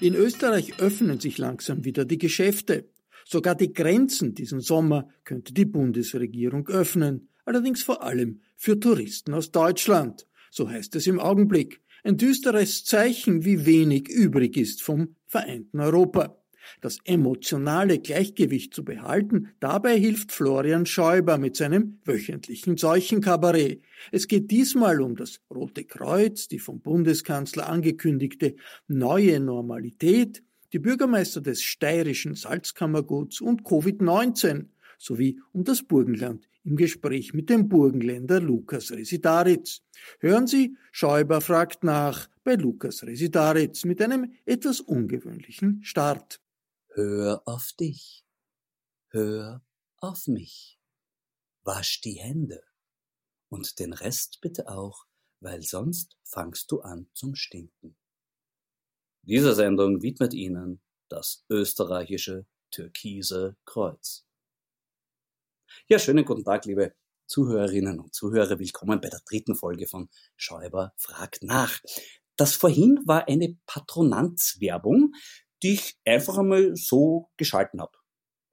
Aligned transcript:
In 0.00 0.14
Österreich 0.14 0.78
öffnen 0.78 1.20
sich 1.20 1.38
langsam 1.38 1.84
wieder 1.84 2.04
die 2.04 2.18
Geschäfte. 2.18 2.90
Sogar 3.24 3.54
die 3.54 3.72
Grenzen 3.72 4.34
diesen 4.34 4.60
Sommer 4.60 5.08
könnte 5.24 5.54
die 5.54 5.64
Bundesregierung 5.64 6.68
öffnen, 6.68 7.28
allerdings 7.46 7.82
vor 7.82 8.02
allem 8.02 8.42
für 8.56 8.78
Touristen 8.78 9.32
aus 9.32 9.52
Deutschland. 9.52 10.26
So 10.50 10.68
heißt 10.68 10.94
es 10.96 11.06
im 11.06 11.18
Augenblick. 11.18 11.80
Ein 12.04 12.18
düsteres 12.18 12.84
Zeichen, 12.84 13.44
wie 13.44 13.64
wenig 13.64 14.08
übrig 14.08 14.56
ist 14.58 14.82
vom 14.82 15.16
vereinten 15.24 15.80
Europa. 15.80 16.35
Das 16.80 16.98
emotionale 17.04 17.98
Gleichgewicht 17.98 18.74
zu 18.74 18.84
behalten, 18.84 19.48
dabei 19.60 19.98
hilft 19.98 20.32
Florian 20.32 20.86
Schäuber 20.86 21.38
mit 21.38 21.56
seinem 21.56 21.98
wöchentlichen 22.04 22.76
Seuchenkabarett. 22.76 23.82
Es 24.12 24.28
geht 24.28 24.50
diesmal 24.50 25.00
um 25.00 25.16
das 25.16 25.40
Rote 25.50 25.84
Kreuz, 25.84 26.48
die 26.48 26.58
vom 26.58 26.80
Bundeskanzler 26.80 27.68
angekündigte 27.68 28.56
neue 28.88 29.40
Normalität, 29.40 30.42
die 30.72 30.78
Bürgermeister 30.78 31.40
des 31.40 31.62
steirischen 31.62 32.34
Salzkammerguts 32.34 33.40
und 33.40 33.62
Covid-19 33.62 34.66
sowie 34.98 35.40
um 35.52 35.64
das 35.64 35.82
Burgenland 35.82 36.48
im 36.64 36.76
Gespräch 36.76 37.32
mit 37.32 37.48
dem 37.48 37.68
Burgenländer 37.68 38.40
Lukas 38.40 38.90
Residaritz. 38.90 39.82
Hören 40.18 40.46
Sie, 40.46 40.76
Schäuber 40.90 41.40
fragt 41.40 41.84
nach 41.84 42.28
bei 42.44 42.54
Lukas 42.54 43.04
Residaritz 43.04 43.84
mit 43.84 44.02
einem 44.02 44.32
etwas 44.44 44.80
ungewöhnlichen 44.80 45.82
Start. 45.82 46.40
Hör 46.96 47.42
auf 47.44 47.74
dich, 47.78 48.24
hör 49.10 49.62
auf 49.98 50.28
mich. 50.28 50.80
Wasch 51.62 52.00
die 52.00 52.14
Hände 52.14 52.62
und 53.50 53.78
den 53.78 53.92
Rest 53.92 54.38
bitte 54.40 54.68
auch, 54.68 55.04
weil 55.40 55.60
sonst 55.60 56.16
fangst 56.24 56.70
du 56.70 56.80
an 56.80 57.10
zum 57.12 57.34
Stinken. 57.34 57.98
Diese 59.20 59.54
Sendung 59.54 60.00
widmet 60.00 60.32
Ihnen 60.32 60.80
das 61.10 61.44
österreichische 61.50 62.46
Türkise 62.70 63.58
Kreuz. 63.66 64.24
Ja, 65.88 65.98
schönen 65.98 66.24
guten 66.24 66.44
Tag, 66.44 66.64
liebe 66.64 66.94
Zuhörerinnen 67.26 68.00
und 68.00 68.14
Zuhörer. 68.14 68.58
Willkommen 68.58 69.02
bei 69.02 69.10
der 69.10 69.20
dritten 69.28 69.54
Folge 69.54 69.86
von 69.86 70.08
Schäuber 70.34 70.94
fragt 70.96 71.42
nach. 71.42 71.78
Das 72.36 72.54
vorhin 72.54 73.02
war 73.04 73.28
eine 73.28 73.58
Patronanzwerbung 73.66 75.12
die 75.66 75.72
ich 75.72 75.96
einfach 76.04 76.38
einmal 76.38 76.76
so 76.76 77.28
geschalten 77.36 77.80
habe. 77.80 77.98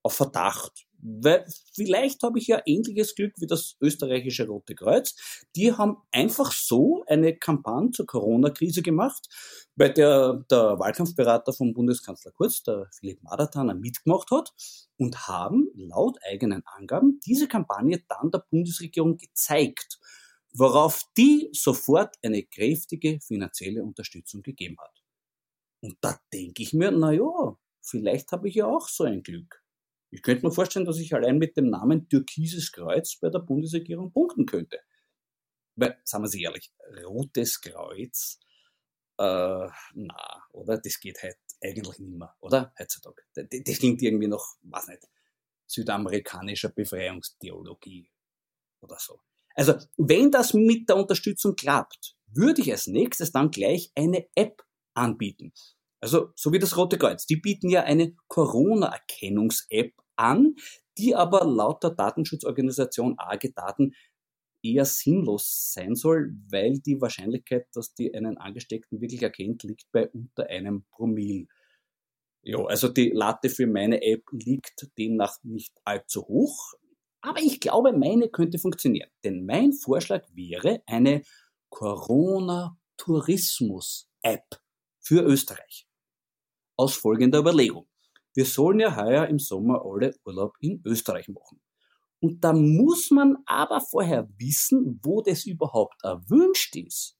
Auf 0.02 0.14
Verdacht. 0.14 0.88
Weil 0.98 1.46
vielleicht 1.74 2.24
habe 2.24 2.40
ich 2.40 2.48
ja 2.48 2.62
ähnliches 2.66 3.14
Glück 3.14 3.34
wie 3.38 3.46
das 3.46 3.76
österreichische 3.82 4.48
Rote 4.48 4.74
Kreuz. 4.74 5.16
Die 5.56 5.74
haben 5.74 5.98
einfach 6.12 6.52
so 6.52 7.04
eine 7.08 7.36
Kampagne 7.36 7.92
zur 7.92 8.08
Corona-Krise 8.08 8.82
gemacht, 8.82 9.28
bei 9.76 9.90
der 9.90 10.46
der 10.50 10.80
Wahlkampfberater 10.80 11.54
vom 11.54 11.74
Bundeskanzler 11.74 12.32
Kurz, 12.32 12.64
der 12.64 12.88
Philipp 12.98 13.22
Madatana, 13.22 13.74
mitgemacht 13.76 14.32
hat 14.32 14.54
und 14.98 15.28
haben 15.28 15.68
laut 15.76 16.18
eigenen 16.28 16.64
Angaben 16.66 17.20
diese 17.26 17.48
Kampagne 17.48 18.02
dann 18.08 18.32
der 18.32 18.46
Bundesregierung 18.50 19.18
gezeigt, 19.18 20.00
worauf 20.54 21.04
die 21.18 21.50
sofort 21.52 22.16
eine 22.24 22.44
kräftige 22.44 23.20
finanzielle 23.20 23.84
Unterstützung 23.84 24.42
gegeben 24.42 24.78
hat. 24.80 25.03
Und 25.84 25.98
da 26.00 26.18
denke 26.32 26.64
ich 26.64 26.74
mir, 26.74 26.92
na 26.92 27.12
ja, 27.12 27.58
vielleicht 27.82 28.32
habe 28.32 28.48
ich 28.48 28.56
ja 28.56 28.68
auch 28.68 28.88
so 28.88 29.04
ein 29.04 29.22
Glück. 29.22 29.62
Ich 30.12 30.22
könnte 30.22 30.46
mir 30.46 30.52
vorstellen, 30.52 30.86
dass 30.86 30.98
ich 30.98 31.14
allein 31.14 31.38
mit 31.38 31.58
dem 31.58 31.70
Namen 31.70 32.08
Türkises 32.08 32.72
Kreuz 32.72 33.18
bei 33.20 33.30
der 33.30 33.40
Bundesregierung 33.40 34.14
punkten 34.14 34.46
könnte. 34.46 34.80
Weil, 35.76 36.00
sagen 36.06 36.24
wir 36.24 36.30
sich 36.30 36.44
ehrlich, 36.44 36.72
Rotes 37.04 37.60
Kreuz, 37.60 38.40
äh, 39.18 39.68
na, 39.94 40.44
oder? 40.54 40.78
Das 40.78 41.02
geht 41.02 41.22
halt 41.22 41.38
eigentlich 41.62 42.00
nicht 42.00 42.18
mehr, 42.18 42.34
oder? 42.40 42.74
Heutzutage. 42.80 43.24
Das, 43.34 43.46
das 43.50 43.80
klingt 43.80 44.02
irgendwie 44.02 44.28
noch, 44.28 44.56
weiß 44.62 44.88
nicht, 44.88 45.10
südamerikanischer 45.68 46.70
Befreiungstheologie 46.70 48.10
oder 48.80 48.98
so. 49.00 49.20
Also, 49.54 49.74
wenn 49.98 50.32
das 50.32 50.54
mit 50.54 50.88
der 50.88 50.96
Unterstützung 50.96 51.56
klappt, 51.56 52.16
würde 52.28 52.62
ich 52.62 52.72
als 52.72 52.88
nächstes 52.88 53.34
dann 53.34 53.52
gleich 53.52 53.92
eine 53.96 54.30
App 54.36 54.64
anbieten. 54.94 55.54
Also 56.02 56.32
so 56.36 56.52
wie 56.52 56.60
das 56.60 56.76
Rote 56.76 56.98
Kreuz. 56.98 57.26
Die 57.26 57.38
bieten 57.38 57.70
ja 57.70 57.84
eine 57.84 58.14
Corona-Erkennungs-App 58.28 59.94
an, 60.16 60.56
die 60.98 61.16
aber 61.16 61.46
laut 61.46 61.84
der 61.84 61.92
Datenschutzorganisation 61.92 63.16
AG 63.18 63.52
Daten 63.56 63.94
eher 64.62 64.84
sinnlos 64.86 65.72
sein 65.74 65.96
soll, 65.96 66.34
weil 66.50 66.80
die 66.80 67.00
Wahrscheinlichkeit, 67.02 67.68
dass 67.74 67.94
die 67.94 68.14
einen 68.14 68.38
Angesteckten 68.38 69.02
wirklich 69.02 69.22
erkennt, 69.22 69.64
liegt 69.64 69.92
bei 69.92 70.08
unter 70.10 70.48
einem 70.48 70.86
Promille. 70.92 71.48
Ja, 72.42 72.64
also 72.66 72.88
die 72.90 73.12
Latte 73.12 73.50
für 73.50 73.68
meine 73.68 74.02
App 74.02 74.24
liegt 74.32 74.90
demnach 74.98 75.38
nicht 75.44 75.74
allzu 75.86 76.28
hoch, 76.28 76.74
aber 77.22 77.40
ich 77.40 77.62
glaube, 77.62 77.94
meine 77.94 78.30
könnte 78.30 78.60
funktionieren. 78.60 79.10
Denn 79.24 79.46
mein 79.46 79.72
Vorschlag 79.72 80.26
wäre 80.34 80.84
eine 80.86 81.22
Corona-Tourismus-App 81.70 84.63
für 85.04 85.22
Österreich. 85.24 85.88
Aus 86.78 86.96
folgender 86.96 87.40
Überlegung. 87.40 87.88
Wir 88.34 88.46
sollen 88.46 88.80
ja 88.80 88.96
heuer 88.96 89.28
im 89.28 89.38
Sommer 89.38 89.84
alle 89.86 90.16
Urlaub 90.26 90.56
in 90.60 90.82
Österreich 90.86 91.28
machen. 91.28 91.62
Und 92.20 92.44
da 92.44 92.54
muss 92.54 93.12
man 93.12 93.38
aber 93.46 93.82
vorher 93.82 94.30
wissen, 94.38 95.00
wo 95.04 95.22
das 95.22 95.46
überhaupt 95.46 96.02
erwünscht 96.04 96.76
ist. 96.76 97.18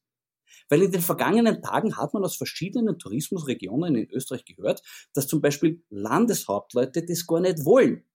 Weil 0.70 0.82
in 0.82 0.92
den 0.92 1.02
vergangenen 1.02 1.62
Tagen 1.62 1.98
hat 1.98 2.14
man 2.14 2.24
aus 2.24 2.38
verschiedenen 2.38 2.98
Tourismusregionen 2.98 3.96
in 3.96 4.10
Österreich 4.10 4.46
gehört, 4.46 4.82
dass 5.14 5.28
zum 5.28 5.42
Beispiel 5.42 5.84
Landeshauptleute 5.90 7.06
das 7.06 7.28
gar 7.28 7.42
nicht 7.42 7.66
wollen. 7.66 8.06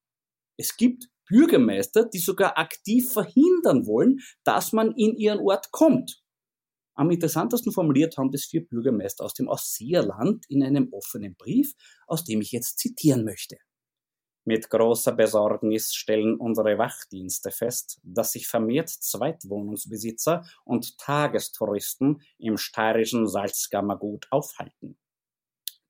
Es 0.57 0.77
gibt 0.77 1.09
Bürgermeister, 1.29 2.07
die 2.07 2.19
sogar 2.19 2.59
aktiv 2.59 3.13
verhindern 3.13 3.87
wollen, 3.87 4.21
dass 4.45 4.73
man 4.73 4.93
in 4.93 5.15
ihren 5.17 5.41
Ort 5.41 5.71
kommt. 5.71 6.23
Am 6.99 7.13
interessantesten 7.13 7.71
formuliert 7.71 8.19
haben 8.19 8.33
das 8.33 8.47
vier 8.47 8.67
Bürgermeister 8.67 9.25
aus 9.25 9.33
dem 9.33 9.49
Ausseerland 9.49 10.45
in 10.49 10.65
einem 10.65 10.93
offenen 10.93 11.37
Brief, 11.37 11.75
aus 12.09 12.25
dem 12.25 12.41
ich 12.41 12.51
jetzt 12.51 12.81
zitieren 12.81 13.25
möchte. 13.25 13.57
Mit 14.45 14.69
großer 14.69 15.13
Besorgnis 15.13 15.95
stellen 15.95 16.35
unsere 16.35 16.77
Wachdienste 16.77 17.53
fest, 17.53 18.01
dass 18.03 18.33
sich 18.33 18.49
vermehrt 18.49 18.89
Zweitwohnungsbesitzer 18.89 20.45
und 20.65 20.99
Tagestouristen 20.99 22.21
im 22.39 22.57
steirischen 22.57 23.29
Salzkammergut 23.29 24.27
aufhalten. 24.31 24.99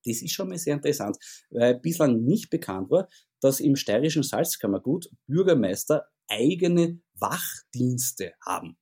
Das 0.04 0.20
ist 0.20 0.32
schon 0.32 0.50
mal 0.50 0.58
sehr 0.58 0.74
interessant, 0.74 1.16
weil 1.48 1.80
bislang 1.80 2.20
nicht 2.22 2.50
bekannt 2.50 2.90
war, 2.90 3.08
dass 3.40 3.60
im 3.60 3.76
steirischen 3.76 4.24
Salzkammergut 4.24 5.08
Bürgermeister 5.26 6.06
eigene 6.26 7.00
Wachdienste 7.14 8.34
haben. 8.44 8.76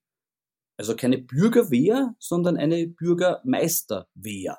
Also 0.77 0.95
keine 0.95 1.19
Bürgerwehr, 1.19 2.15
sondern 2.19 2.57
eine 2.57 2.87
Bürgermeisterwehr. 2.87 4.59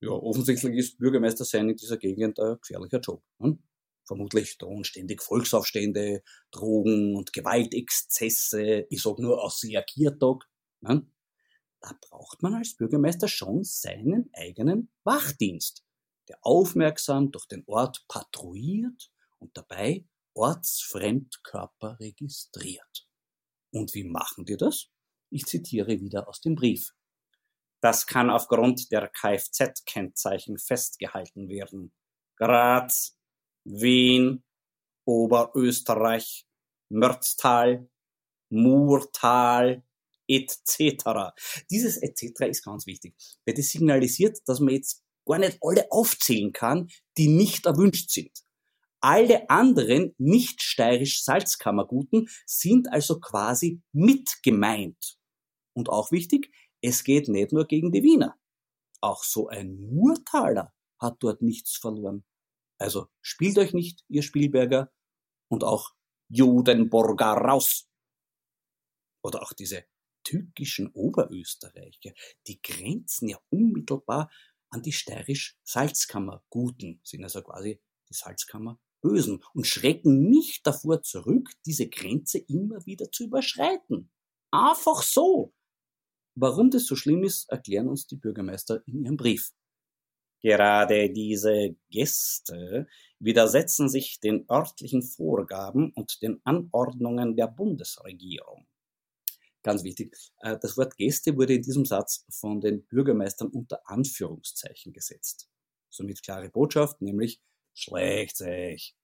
Ja, 0.00 0.10
offensichtlich 0.10 0.76
ist 0.76 0.98
Bürgermeister 0.98 1.44
sein 1.44 1.68
in 1.68 1.76
dieser 1.76 1.96
Gegend 1.96 2.38
ein 2.38 2.56
gefährlicher 2.60 3.00
Job. 3.00 3.22
Hm? 3.40 3.62
Vermutlich 4.06 4.56
drohen 4.56 4.84
ständig 4.84 5.22
Volksaufstände, 5.22 6.22
Drogen 6.50 7.14
und 7.16 7.32
Gewaltexzesse. 7.32 8.86
Ich 8.88 9.02
sag 9.02 9.18
nur 9.18 9.42
aus 9.42 9.60
Kiertag. 9.86 10.48
Ne? 10.80 11.06
Da 11.80 11.92
braucht 12.00 12.42
man 12.42 12.54
als 12.54 12.76
Bürgermeister 12.76 13.28
schon 13.28 13.64
seinen 13.64 14.30
eigenen 14.32 14.90
Wachdienst, 15.04 15.84
der 16.28 16.38
aufmerksam 16.42 17.30
durch 17.30 17.46
den 17.46 17.64
Ort 17.66 18.04
patrouilliert 18.08 19.10
und 19.38 19.56
dabei 19.56 20.06
Ortsfremdkörper 20.34 21.98
registriert. 22.00 23.07
Und 23.70 23.94
wie 23.94 24.04
machen 24.04 24.44
die 24.44 24.56
das? 24.56 24.88
Ich 25.30 25.44
zitiere 25.44 26.00
wieder 26.00 26.28
aus 26.28 26.40
dem 26.40 26.54
Brief. 26.54 26.92
Das 27.80 28.06
kann 28.06 28.30
aufgrund 28.30 28.90
der 28.90 29.08
Kfz-Kennzeichen 29.08 30.58
festgehalten 30.58 31.48
werden. 31.48 31.92
Graz, 32.36 33.16
Wien, 33.64 34.42
Oberösterreich, 35.04 36.46
Mörztal, 36.88 37.88
Murtal, 38.50 39.82
etc. 40.26 41.32
Dieses 41.70 41.96
etc. 41.98 42.40
ist 42.48 42.64
ganz 42.64 42.86
wichtig, 42.86 43.14
weil 43.46 43.54
das 43.54 43.68
signalisiert, 43.68 44.38
dass 44.46 44.60
man 44.60 44.74
jetzt 44.74 45.02
gar 45.26 45.38
nicht 45.38 45.58
alle 45.60 45.90
aufzählen 45.90 46.52
kann, 46.52 46.88
die 47.16 47.28
nicht 47.28 47.66
erwünscht 47.66 48.10
sind. 48.10 48.32
Alle 49.00 49.48
anderen 49.48 50.14
nicht 50.18 50.62
steirisch 50.62 51.22
Salzkammerguten 51.22 52.28
sind 52.46 52.92
also 52.92 53.20
quasi 53.20 53.80
mit 53.92 54.42
gemeint. 54.42 55.18
Und 55.72 55.88
auch 55.88 56.10
wichtig, 56.10 56.52
es 56.80 57.04
geht 57.04 57.28
nicht 57.28 57.52
nur 57.52 57.66
gegen 57.66 57.92
die 57.92 58.02
Wiener. 58.02 58.36
Auch 59.00 59.22
so 59.22 59.48
ein 59.48 59.78
Murtaler 59.80 60.72
hat 60.98 61.16
dort 61.20 61.42
nichts 61.42 61.76
verloren. 61.76 62.24
Also 62.78 63.06
spielt 63.20 63.58
euch 63.58 63.72
nicht, 63.72 64.04
ihr 64.08 64.22
Spielberger, 64.22 64.90
und 65.48 65.64
auch 65.64 65.94
Judenburger 66.28 67.32
raus. 67.32 67.88
Oder 69.22 69.42
auch 69.42 69.52
diese 69.52 69.84
tückischen 70.24 70.90
Oberösterreicher, 70.92 72.12
die 72.46 72.60
grenzen 72.60 73.28
ja 73.28 73.38
unmittelbar 73.50 74.30
an 74.70 74.82
die 74.82 74.92
steirisch-Salzkammer-Guten, 74.92 77.00
sind 77.02 77.24
also 77.24 77.42
quasi 77.42 77.80
die 78.08 78.14
Salzkammer-Bösen 79.02 79.42
und 79.54 79.66
schrecken 79.66 80.28
nicht 80.28 80.66
davor 80.66 81.02
zurück, 81.02 81.50
diese 81.66 81.88
Grenze 81.88 82.38
immer 82.38 82.84
wieder 82.86 83.10
zu 83.10 83.24
überschreiten. 83.24 84.10
Einfach 84.50 85.02
so. 85.02 85.54
Warum 86.34 86.70
das 86.70 86.84
so 86.84 86.94
schlimm 86.94 87.24
ist, 87.24 87.50
erklären 87.50 87.88
uns 87.88 88.06
die 88.06 88.16
Bürgermeister 88.16 88.82
in 88.86 89.04
ihrem 89.04 89.16
Brief. 89.16 89.50
Gerade 90.40 91.10
diese 91.10 91.76
Gäste 91.90 92.86
widersetzen 93.18 93.88
sich 93.88 94.20
den 94.20 94.46
örtlichen 94.48 95.02
Vorgaben 95.02 95.92
und 95.94 96.22
den 96.22 96.40
Anordnungen 96.44 97.34
der 97.34 97.48
Bundesregierung. 97.48 98.68
Ganz 99.64 99.82
wichtig, 99.82 100.16
äh, 100.38 100.56
das 100.62 100.76
Wort 100.76 100.96
Gäste 100.96 101.36
wurde 101.36 101.54
in 101.54 101.62
diesem 101.62 101.84
Satz 101.84 102.24
von 102.30 102.60
den 102.60 102.86
Bürgermeistern 102.86 103.48
unter 103.48 103.80
Anführungszeichen 103.86 104.92
gesetzt. 104.92 105.50
Somit 105.90 106.22
klare 106.22 106.48
Botschaft, 106.48 107.02
nämlich 107.02 107.40
schlecht 107.82 108.36
sich. 108.36 108.94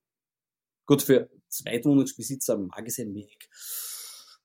Gut, 0.87 1.03
für 1.03 1.31
Zweitwohnungsbesitzer 1.49 2.59
mag 2.59 2.87
es 2.87 2.99
ein 2.99 3.15
wenig 3.15 3.49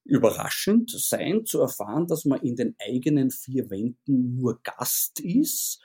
überraschend 0.06 0.90
sein, 0.92 1.46
zu 1.46 1.60
erfahren, 1.60 2.08
dass 2.08 2.26
man 2.26 2.42
in 2.42 2.56
den 2.56 2.76
eigenen 2.80 3.30
vier 3.30 3.70
Wänden 3.70 4.36
nur 4.36 4.62
Gast 4.64 5.20
ist 5.20 5.82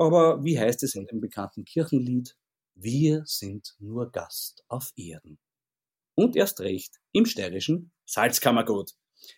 aber 0.00 0.42
wie 0.44 0.58
heißt 0.58 0.82
es 0.82 0.94
in 0.94 1.06
dem 1.06 1.20
bekannten 1.20 1.64
Kirchenlied? 1.66 2.34
Wir 2.74 3.22
sind 3.26 3.74
nur 3.78 4.10
Gast 4.10 4.64
auf 4.68 4.92
Erden. 4.96 5.38
Und 6.14 6.36
erst 6.36 6.60
recht 6.60 7.00
im 7.12 7.26
steirischen 7.26 7.92
Salzkammergut. 8.06 8.92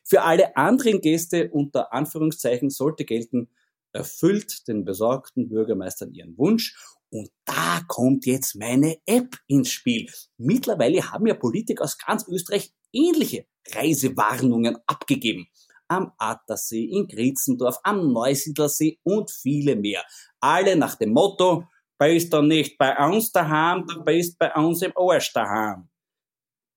Für 0.05 0.23
alle 0.23 0.57
anderen 0.57 1.01
Gäste 1.01 1.51
unter 1.51 1.93
Anführungszeichen 1.93 2.71
sollte 2.71 3.05
gelten, 3.05 3.51
erfüllt 3.93 4.69
den 4.69 4.85
besorgten 4.85 5.49
Bürgermeistern 5.49 6.15
ihren 6.15 6.39
Wunsch. 6.39 6.77
Und 7.13 7.29
da 7.45 7.83
kommt 7.89 8.25
jetzt 8.25 8.57
meine 8.57 8.97
App 9.05 9.37
ins 9.47 9.71
Spiel. 9.71 10.11
Mittlerweile 10.39 11.13
haben 11.13 11.27
ja 11.27 11.35
Politiker 11.35 11.85
aus 11.85 11.99
ganz 11.99 12.27
Österreich 12.27 12.73
ähnliche 12.93 13.47
Reisewarnungen 13.75 14.79
abgegeben 14.87 15.47
am 15.89 16.13
Attersee, 16.17 16.85
in 16.85 17.07
Griezendorf, 17.07 17.79
am 17.83 18.13
Neusiedlersee 18.13 18.99
und 19.03 19.31
viele 19.31 19.77
mehr. 19.77 20.03
Alle 20.41 20.75
nach 20.75 20.95
dem 20.95 21.11
Motto, 21.11 21.65
bist 21.99 22.33
du 22.33 22.43
nicht 22.43 22.79
bei 22.79 22.97
uns 22.97 23.31
daheim, 23.31 23.87
du 23.87 24.03
bist 24.03 24.39
bei 24.39 24.53
uns 24.55 24.83
im 24.83 24.93
Arsch 24.97 25.33
daheim. 25.33 25.89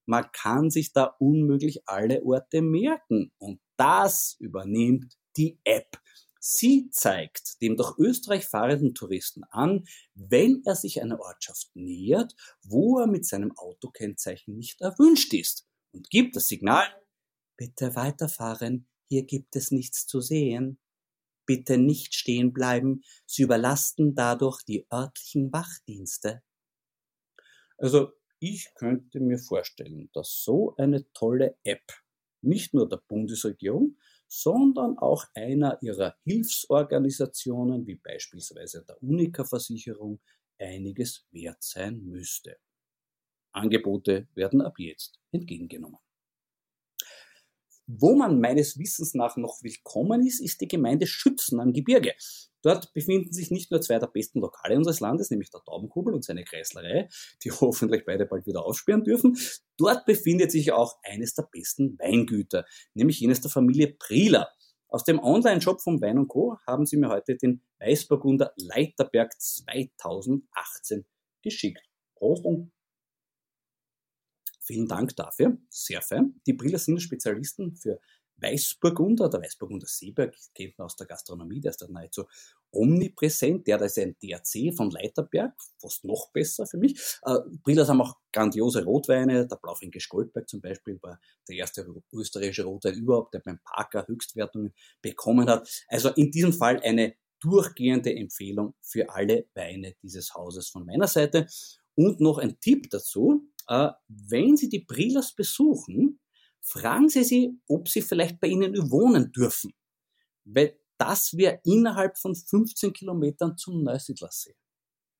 Man 0.06 0.30
kann 0.32 0.70
sich 0.70 0.92
da 0.92 1.16
unmöglich 1.18 1.80
alle 1.86 2.22
Orte 2.22 2.62
merken 2.62 3.32
und 3.38 3.58
das 3.76 4.36
übernimmt 4.38 5.16
die 5.36 5.58
App. 5.64 5.98
Sie 6.48 6.90
zeigt 6.90 7.60
dem 7.60 7.76
durch 7.76 7.98
Österreich 7.98 8.46
fahrenden 8.46 8.94
Touristen 8.94 9.42
an, 9.50 9.84
wenn 10.14 10.62
er 10.64 10.76
sich 10.76 11.02
einer 11.02 11.18
Ortschaft 11.18 11.74
nähert, 11.74 12.36
wo 12.62 13.00
er 13.00 13.08
mit 13.08 13.26
seinem 13.26 13.50
Autokennzeichen 13.58 14.56
nicht 14.56 14.80
erwünscht 14.80 15.34
ist 15.34 15.66
und 15.90 16.08
gibt 16.08 16.36
das 16.36 16.46
Signal, 16.46 16.86
bitte 17.56 17.96
weiterfahren, 17.96 18.86
hier 19.08 19.24
gibt 19.24 19.56
es 19.56 19.72
nichts 19.72 20.06
zu 20.06 20.20
sehen. 20.20 20.78
Bitte 21.46 21.78
nicht 21.78 22.14
stehen 22.14 22.52
bleiben, 22.52 23.02
Sie 23.26 23.42
überlasten 23.42 24.14
dadurch 24.14 24.62
die 24.62 24.86
örtlichen 24.92 25.52
Wachdienste. 25.52 26.44
Also 27.76 28.12
ich 28.38 28.72
könnte 28.76 29.18
mir 29.18 29.40
vorstellen, 29.40 30.10
dass 30.12 30.44
so 30.44 30.76
eine 30.76 31.10
tolle 31.12 31.58
App 31.64 31.92
nicht 32.40 32.72
nur 32.72 32.88
der 32.88 33.02
Bundesregierung, 33.08 33.96
sondern 34.28 34.98
auch 34.98 35.24
einer 35.34 35.78
ihrer 35.82 36.16
Hilfsorganisationen 36.24 37.86
wie 37.86 37.96
beispielsweise 37.96 38.84
der 38.84 39.02
Unica-Versicherung 39.02 40.20
einiges 40.58 41.26
wert 41.30 41.62
sein 41.62 42.02
müsste. 42.04 42.58
Angebote 43.52 44.28
werden 44.34 44.60
ab 44.60 44.78
jetzt 44.78 45.20
entgegengenommen. 45.32 45.98
Wo 47.88 48.16
man 48.16 48.40
meines 48.40 48.78
Wissens 48.80 49.14
nach 49.14 49.36
noch 49.36 49.62
willkommen 49.62 50.26
ist, 50.26 50.40
ist 50.40 50.60
die 50.60 50.66
Gemeinde 50.66 51.06
Schützen 51.06 51.60
am 51.60 51.72
Gebirge. 51.72 52.14
Dort 52.60 52.92
befinden 52.92 53.32
sich 53.32 53.52
nicht 53.52 53.70
nur 53.70 53.80
zwei 53.80 54.00
der 54.00 54.08
besten 54.08 54.40
Lokale 54.40 54.76
unseres 54.76 54.98
Landes, 54.98 55.30
nämlich 55.30 55.50
der 55.50 55.62
Taubenkubel 55.62 56.12
und 56.12 56.24
seine 56.24 56.42
Kreislerei, 56.42 57.08
die 57.44 57.50
hoffentlich 57.60 58.04
beide 58.04 58.26
bald 58.26 58.44
wieder 58.44 58.64
aufsperren 58.64 59.04
dürfen. 59.04 59.38
Dort 59.76 60.04
befindet 60.04 60.50
sich 60.50 60.72
auch 60.72 60.98
eines 61.04 61.34
der 61.34 61.44
besten 61.44 61.96
Weingüter, 62.00 62.64
nämlich 62.94 63.20
jenes 63.20 63.40
der 63.40 63.52
Familie 63.52 63.94
Prieler. 63.96 64.48
Aus 64.88 65.04
dem 65.04 65.20
Online-Shop 65.20 65.80
von 65.80 66.00
Wein 66.00 66.26
Co. 66.26 66.58
haben 66.66 66.86
sie 66.86 66.96
mir 66.96 67.08
heute 67.08 67.36
den 67.36 67.62
Weißburgunder 67.78 68.52
Leiterberg 68.56 69.32
2018 69.40 71.06
geschickt. 71.40 71.82
Prost 72.16 72.44
und 72.44 72.72
Vielen 74.66 74.88
Dank 74.88 75.14
dafür. 75.14 75.56
Sehr 75.70 76.02
fein. 76.02 76.40
Die 76.44 76.52
Briller 76.52 76.78
sind 76.78 77.00
Spezialisten 77.00 77.76
für 77.76 78.00
Weißburgunder, 78.38 79.30
der 79.30 79.40
Weißburgunder 79.40 79.86
Seeberg, 79.86 80.34
kennt 80.54 80.76
man 80.76 80.86
aus 80.86 80.96
der 80.96 81.06
Gastronomie, 81.06 81.60
der 81.60 81.70
ist 81.70 81.80
da 81.80 81.88
nahezu 81.88 82.24
omnipräsent. 82.70 83.66
Der, 83.66 83.78
da 83.78 83.86
ist 83.86 83.98
ein 83.98 84.16
DRC 84.22 84.74
vom 84.76 84.90
Leiterberg, 84.90 85.54
fast 85.80 86.04
noch 86.04 86.30
besser 86.32 86.66
für 86.66 86.76
mich. 86.76 87.00
Äh, 87.24 87.38
Brillas 87.62 87.88
haben 87.88 88.00
auch 88.00 88.16
grandiose 88.32 88.84
Rotweine, 88.84 89.46
der 89.46 89.56
Blaufränkisch 89.56 90.08
Goldberg 90.08 90.48
zum 90.48 90.60
Beispiel 90.60 90.98
war 91.00 91.18
der 91.48 91.56
erste 91.56 91.86
österreichische 92.12 92.64
Rotwein 92.64 92.94
überhaupt, 92.94 93.32
der 93.34 93.40
beim 93.40 93.60
Parker 93.64 94.06
Höchstwertungen 94.06 94.74
bekommen 95.00 95.48
hat. 95.48 95.84
Also 95.88 96.10
in 96.10 96.30
diesem 96.30 96.52
Fall 96.52 96.80
eine 96.82 97.14
durchgehende 97.40 98.14
Empfehlung 98.14 98.74
für 98.82 99.08
alle 99.10 99.46
Weine 99.54 99.94
dieses 100.02 100.34
Hauses 100.34 100.68
von 100.68 100.84
meiner 100.84 101.06
Seite. 101.06 101.46
Und 101.94 102.20
noch 102.20 102.36
ein 102.36 102.60
Tipp 102.60 102.90
dazu, 102.90 103.48
äh, 103.68 103.90
wenn 104.08 104.56
Sie 104.56 104.68
die 104.68 104.84
Brillas 104.84 105.34
besuchen, 105.34 106.20
fragen 106.60 107.08
Sie 107.08 107.24
sie, 107.24 107.60
ob 107.68 107.88
sie 107.88 108.02
vielleicht 108.02 108.40
bei 108.40 108.48
Ihnen 108.48 108.90
wohnen 108.90 109.32
dürfen. 109.32 109.72
Weil 110.44 110.78
das 110.98 111.36
wäre 111.36 111.60
innerhalb 111.64 112.18
von 112.18 112.34
15 112.34 112.92
Kilometern 112.92 113.56
zum 113.56 113.82
Neusiedlersee. 113.82 114.54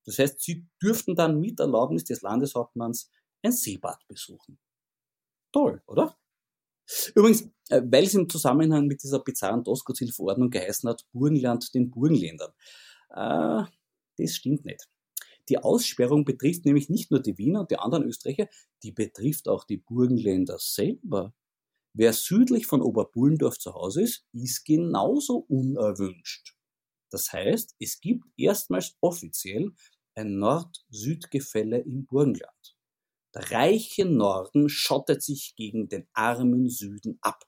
Das 0.04 0.18
heißt, 0.18 0.40
Sie 0.40 0.66
dürften 0.82 1.14
dann 1.14 1.40
mit 1.40 1.60
Erlaubnis 1.60 2.04
des 2.04 2.22
Landeshauptmanns 2.22 3.10
ein 3.42 3.52
Seebad 3.52 3.98
besuchen. 4.08 4.58
Toll, 5.52 5.82
oder? 5.86 6.16
Übrigens, 7.14 7.48
äh, 7.68 7.82
weil 7.84 8.04
es 8.04 8.14
im 8.14 8.28
Zusammenhang 8.28 8.86
mit 8.86 9.02
dieser 9.02 9.18
bizarren 9.20 9.64
Doskozil-Verordnung 9.64 10.50
geheißen 10.50 10.88
hat, 10.88 11.04
Burgenland 11.12 11.74
den 11.74 11.90
Burgenländern. 11.90 12.52
Äh, 13.10 13.64
das 14.18 14.36
stimmt 14.36 14.64
nicht. 14.64 14.88
Die 15.48 15.58
Aussperrung 15.58 16.24
betrifft 16.24 16.64
nämlich 16.64 16.88
nicht 16.88 17.10
nur 17.10 17.20
die 17.20 17.38
Wiener 17.38 17.60
und 17.60 17.70
die 17.70 17.78
anderen 17.78 18.04
Österreicher, 18.04 18.48
die 18.82 18.92
betrifft 18.92 19.48
auch 19.48 19.64
die 19.64 19.76
Burgenländer 19.76 20.58
selber. 20.58 21.34
Wer 21.94 22.12
südlich 22.12 22.66
von 22.66 22.82
Oberbullendorf 22.82 23.58
zu 23.58 23.74
Hause 23.74 24.02
ist, 24.02 24.26
ist 24.32 24.64
genauso 24.64 25.38
unerwünscht. 25.48 26.54
Das 27.10 27.32
heißt, 27.32 27.74
es 27.78 28.00
gibt 28.00 28.24
erstmals 28.36 28.96
offiziell 29.00 29.72
ein 30.14 30.38
Nord-Süd-Gefälle 30.38 31.78
im 31.78 32.06
Burgenland. 32.06 32.76
Der 33.34 33.50
reiche 33.50 34.04
Norden 34.06 34.68
schottet 34.68 35.22
sich 35.22 35.54
gegen 35.56 35.88
den 35.88 36.08
armen 36.12 36.68
Süden 36.68 37.18
ab. 37.20 37.44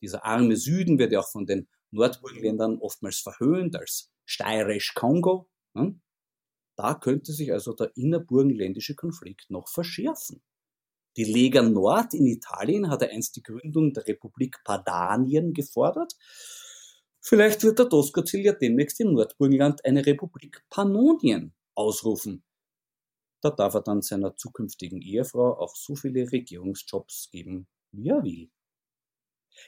Dieser 0.00 0.24
arme 0.24 0.56
Süden 0.56 0.98
wird 0.98 1.12
ja 1.12 1.20
auch 1.20 1.30
von 1.30 1.46
den 1.46 1.68
Nordburgenländern 1.90 2.78
oftmals 2.78 3.20
verhöhnt 3.20 3.76
als 3.76 4.10
steirisch-Kongo. 4.24 5.48
Hm? 5.76 6.02
Da 6.76 6.94
könnte 6.94 7.32
sich 7.32 7.52
also 7.52 7.72
der 7.72 7.96
innerburgenländische 7.96 8.94
Konflikt 8.94 9.50
noch 9.50 9.68
verschärfen. 9.68 10.42
Die 11.16 11.24
Lega 11.24 11.62
Nord 11.62 12.14
in 12.14 12.26
Italien 12.26 12.90
hatte 12.90 13.08
einst 13.08 13.36
die 13.36 13.42
Gründung 13.42 13.92
der 13.92 14.06
Republik 14.06 14.58
Padanien 14.64 15.54
gefordert. 15.54 16.14
Vielleicht 17.20 17.62
wird 17.62 17.78
der 17.78 17.86
Doskozil 17.86 18.40
ja 18.40 18.52
demnächst 18.52 19.00
im 19.00 19.12
Nordburgenland 19.12 19.84
eine 19.84 20.04
Republik 20.04 20.64
Pannonien 20.70 21.54
ausrufen. 21.74 22.42
Da 23.40 23.50
darf 23.50 23.74
er 23.74 23.82
dann 23.82 24.02
seiner 24.02 24.36
zukünftigen 24.36 25.00
Ehefrau 25.00 25.58
auch 25.58 25.76
so 25.76 25.94
viele 25.94 26.32
Regierungsjobs 26.32 27.30
geben, 27.30 27.68
wie 27.92 28.08
er 28.08 28.22
will. 28.24 28.50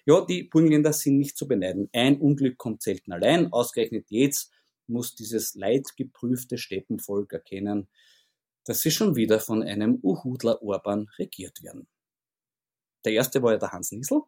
Ja, 0.04 0.24
die 0.24 0.44
Burgenländer 0.44 0.92
sind 0.92 1.18
nicht 1.18 1.36
zu 1.36 1.46
beneiden. 1.46 1.88
Ein 1.92 2.20
Unglück 2.20 2.58
kommt 2.58 2.82
selten 2.82 3.12
allein. 3.12 3.52
Ausgerechnet 3.52 4.06
jetzt 4.08 4.52
muss 4.88 5.14
dieses 5.14 5.54
leidgeprüfte 5.54 6.58
Steppenvolk 6.58 7.32
erkennen, 7.32 7.88
dass 8.64 8.80
sie 8.80 8.90
schon 8.90 9.16
wieder 9.16 9.40
von 9.40 9.62
einem 9.62 9.98
Uhudler 10.02 10.62
Orban 10.62 11.08
regiert 11.18 11.62
werden. 11.62 11.88
Der 13.04 13.12
erste 13.12 13.42
war 13.42 13.52
ja 13.52 13.58
der 13.58 13.72
Hans 13.72 13.92
Niesel, 13.92 14.22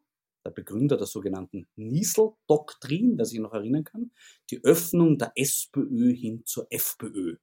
der 0.45 0.51
Begründer 0.51 0.97
der 0.97 1.07
sogenannten 1.07 1.69
Niesel-Doktrin, 1.77 3.19
wer 3.19 3.25
sich 3.25 3.41
noch 3.41 3.53
erinnern 3.53 3.85
kann, 3.85 4.13
die 4.51 4.63
Öffnung 4.63 5.19
der 5.19 5.33
SPÖ 5.35 6.15
hin 6.15 6.45
zur 6.47 6.67
FPÖ. 6.71 7.37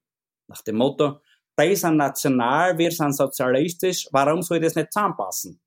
Nach 0.48 0.62
dem 0.62 0.78
Motto, 0.78 1.22
die 1.60 1.76
sind 1.76 1.98
national, 1.98 2.78
wir 2.78 2.92
sind 2.92 3.16
sozialistisch, 3.16 4.08
warum 4.12 4.42
soll 4.42 4.60
das 4.60 4.76
nicht 4.76 4.94
zusammenpassen? 4.94 5.60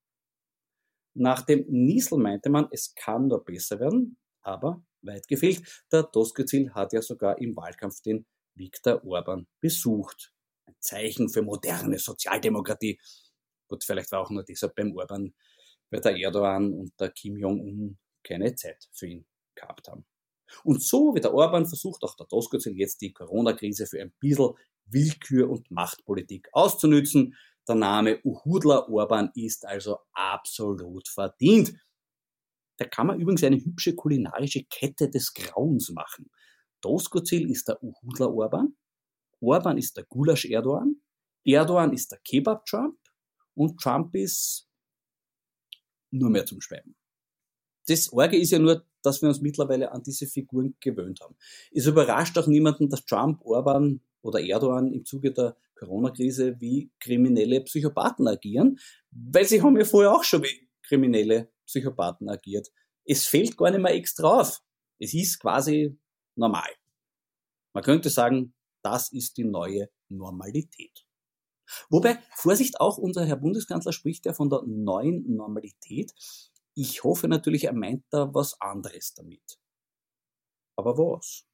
Nach 1.15 1.43
dem 1.43 1.67
Niesel 1.69 2.19
meinte 2.19 2.49
man, 2.49 2.69
es 2.71 2.95
kann 2.95 3.27
nur 3.27 3.45
besser 3.45 3.81
werden, 3.81 4.17
aber 4.43 4.83
weit 5.03 5.29
gefehlt. 5.29 5.63
Der 5.93 6.05
Doskozil 6.05 6.73
hat 6.75 6.93
ja 6.93 7.03
sogar 7.03 7.39
im 7.39 7.57
Wahlkampf 7.57 8.01
den 8.03 8.27
Viktor 8.55 9.05
Orban 9.05 9.47
besucht. 9.61 10.33
Ein 10.67 10.77
Zeichen 10.81 11.29
für 11.29 11.43
moderne 11.43 11.99
Sozialdemokratie. 11.99 13.01
Gut, 13.69 13.85
vielleicht 13.85 14.13
war 14.13 14.21
auch 14.21 14.31
nur 14.31 14.45
deshalb 14.45 14.75
beim 14.75 14.97
Orban, 14.97 15.35
weil 15.91 16.01
der 16.01 16.17
Erdogan 16.17 16.73
und 16.73 16.93
der 16.99 17.11
Kim 17.11 17.37
Jong-un 17.37 17.99
keine 18.23 18.55
Zeit 18.55 18.89
für 18.93 19.07
ihn 19.07 19.27
gehabt 19.55 19.89
haben. 19.89 20.05
Und 20.65 20.83
so 20.83 21.15
wie 21.15 21.21
der 21.21 21.35
Orban 21.35 21.67
versucht 21.67 22.03
auch 22.03 22.17
der 22.17 22.27
Doskozil 22.27 22.77
jetzt 22.77 23.01
die 23.01 23.13
Corona-Krise 23.13 23.87
für 23.87 24.01
ein 24.01 24.13
bisschen 24.19 24.55
Willkür 24.87 25.51
und 25.51 25.71
Machtpolitik 25.71 26.49
auszunützen. 26.53 27.37
Der 27.67 27.75
Name 27.75 28.21
Uhudler 28.25 28.89
Orban 28.89 29.31
ist 29.35 29.67
also 29.67 29.99
absolut 30.13 31.09
verdient. 31.09 31.75
Da 32.79 32.87
kann 32.87 33.09
man 33.09 33.21
übrigens 33.21 33.45
eine 33.45 33.57
hübsche 33.57 33.95
kulinarische 33.95 34.65
Kette 34.65 35.11
des 35.11 35.35
Grauens 35.35 35.91
machen. 35.91 36.31
Doskozil 36.81 37.51
ist 37.51 37.69
der 37.69 37.83
Uhudler 37.83 38.33
Orban, 38.33 38.77
Orban 39.41 39.79
ist 39.79 39.97
der 39.97 40.05
Gulasch 40.05 40.45
Erdogan, 40.45 41.03
Erdogan 41.45 41.93
ist 41.93 42.13
der 42.13 42.21
Kebab 42.21 42.65
Trump 42.67 42.97
und 43.55 43.81
Trump 43.81 44.15
ist 44.15 44.69
nur 46.11 46.31
mehr 46.31 46.47
zum 46.47 46.61
Schweigen. 46.61 46.95
Das 47.89 48.13
Orge 48.13 48.37
ist 48.39 48.53
ja 48.53 48.59
nur, 48.59 48.87
dass 49.03 49.23
wir 49.23 49.29
uns 49.29 49.41
mittlerweile 49.41 49.91
an 49.93 50.03
diese 50.03 50.27
Figuren 50.27 50.77
gewöhnt 50.81 51.21
haben. 51.21 51.37
Es 51.73 51.87
überrascht 51.87 52.39
auch 52.39 52.47
niemanden, 52.47 52.89
dass 52.89 53.05
Trump, 53.05 53.41
Orban 53.45 54.01
oder 54.23 54.41
Erdogan 54.41 54.93
im 54.93 55.05
Zuge 55.05 55.33
der 55.33 55.57
Corona-Krise 55.77 56.61
wie 56.61 56.91
kriminelle 57.01 57.61
Psychopathen 57.63 58.29
agieren, 58.29 58.79
weil 59.11 59.47
sie 59.47 59.63
haben 59.63 59.77
ja 59.77 59.85
vorher 59.85 60.13
auch 60.13 60.25
schon 60.25 60.43
wie 60.43 60.69
kriminelle 60.83 61.51
Psychopathen 61.69 62.29
agiert. 62.29 62.69
Es 63.05 63.27
fällt 63.27 63.57
gar 63.57 63.71
nicht 63.71 63.81
mehr 63.81 63.95
extra 63.95 64.41
auf. 64.41 64.61
Es 64.99 65.15
ist 65.15 65.39
quasi 65.39 65.97
normal. 66.35 66.69
Man 67.73 67.85
könnte 67.85 68.11
sagen, 68.11 68.55
das 68.83 69.13
ist 69.13 69.37
die 69.37 69.45
neue 69.45 69.89
Normalität. 70.09 71.07
Wobei, 71.91 72.19
Vorsicht, 72.35 72.81
auch 72.81 72.97
unser 72.97 73.27
Herr 73.27 73.37
Bundeskanzler 73.37 73.93
spricht 73.93 74.25
ja 74.27 74.33
von 74.33 74.49
der 74.49 74.63
neuen 74.67 75.37
Normalität. 75.37 76.13
Ich 76.75 77.05
hoffe 77.05 77.29
natürlich, 77.29 77.65
er 77.65 77.75
meint 77.75 78.05
da 78.11 78.33
was 78.33 78.59
anderes 78.61 79.15
damit. 79.15 79.59
Aber 80.77 80.97
was? 80.97 81.45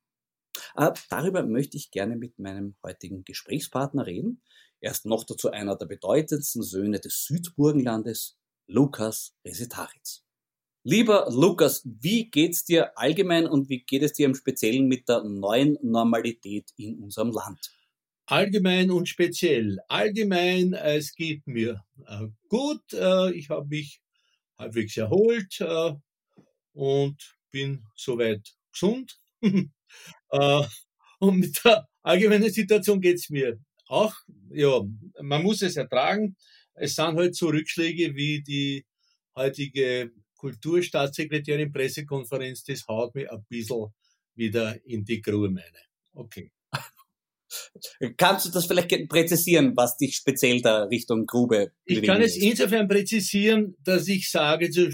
Äh, 0.77 0.93
darüber 1.11 1.45
möchte 1.45 1.77
ich 1.77 1.91
gerne 1.91 2.17
mit 2.17 2.39
meinem 2.39 2.77
heutigen 2.83 3.25
Gesprächspartner 3.25 4.07
reden. 4.07 4.43
Er 4.81 4.93
ist 4.93 5.07
noch 5.07 5.25
dazu 5.25 5.51
einer 5.51 5.77
der 5.77 5.87
bedeutendsten 5.87 6.63
Söhne 6.63 7.01
des 7.01 7.25
Südburgenlandes, 7.25 8.39
Lukas 8.67 9.35
Resetaritz. 9.45 10.25
Lieber 10.83 11.29
Lukas, 11.31 11.83
wie 11.85 12.31
geht's 12.31 12.65
dir 12.65 12.97
allgemein 12.99 13.47
und 13.47 13.69
wie 13.69 13.85
geht 13.85 14.03
es 14.03 14.13
dir 14.13 14.27
im 14.27 14.35
Speziellen 14.35 14.87
mit 14.87 15.09
der 15.09 15.25
neuen 15.25 15.79
Normalität 15.83 16.71
in 16.77 16.99
unserem 16.99 17.31
Land? 17.31 17.73
Allgemein 18.27 18.91
und 18.91 19.09
speziell. 19.09 19.79
Allgemein, 19.89 20.73
es 20.75 21.15
geht 21.15 21.47
mir 21.47 21.85
äh, 22.07 22.27
gut. 22.49 22.83
Äh, 22.93 23.33
ich 23.33 23.51
habe 23.51 23.67
mich 23.67 24.01
halbwegs 24.59 24.97
erholt 24.97 25.61
äh, 25.61 25.93
und 26.73 27.37
bin 27.51 27.85
soweit 27.95 28.55
gesund. 28.73 29.19
äh, 29.43 30.63
und 31.19 31.39
mit 31.39 31.65
der 31.65 31.87
allgemeinen 32.03 32.51
Situation 32.51 33.01
geht's 33.01 33.31
mir 33.31 33.59
auch. 33.89 34.15
Ja, 34.51 34.81
man 35.21 35.43
muss 35.43 35.63
es 35.63 35.77
ertragen 35.77 36.37
es 36.75 36.95
sind 36.95 37.17
halt 37.17 37.35
so 37.35 37.49
Rückschläge 37.49 38.15
wie 38.15 38.43
die 38.43 38.85
heutige 39.37 40.13
Kulturstaatssekretärin 40.37 41.73
Pressekonferenz, 41.73 42.65
das 42.65 42.87
haut 42.87 43.15
mich 43.15 43.31
ein 43.31 43.45
bisschen 43.49 43.87
wieder 44.35 44.77
in 44.85 45.05
die 45.05 45.23
Grube 45.23 45.51
meine. 45.51 45.81
Okay. 46.13 46.51
Kannst 48.17 48.47
du 48.47 48.51
das 48.51 48.67
vielleicht 48.67 49.09
präzisieren, 49.09 49.77
was 49.77 49.97
dich 49.97 50.17
speziell 50.17 50.61
da 50.61 50.85
Richtung 50.85 51.25
Grube 51.27 51.73
Ich 51.85 52.03
kann 52.03 52.21
es 52.21 52.37
insofern 52.37 52.89
präzisieren, 52.89 53.77
dass 53.85 54.09
ich 54.09 54.31
sage 54.31 54.71
zu 54.71 54.91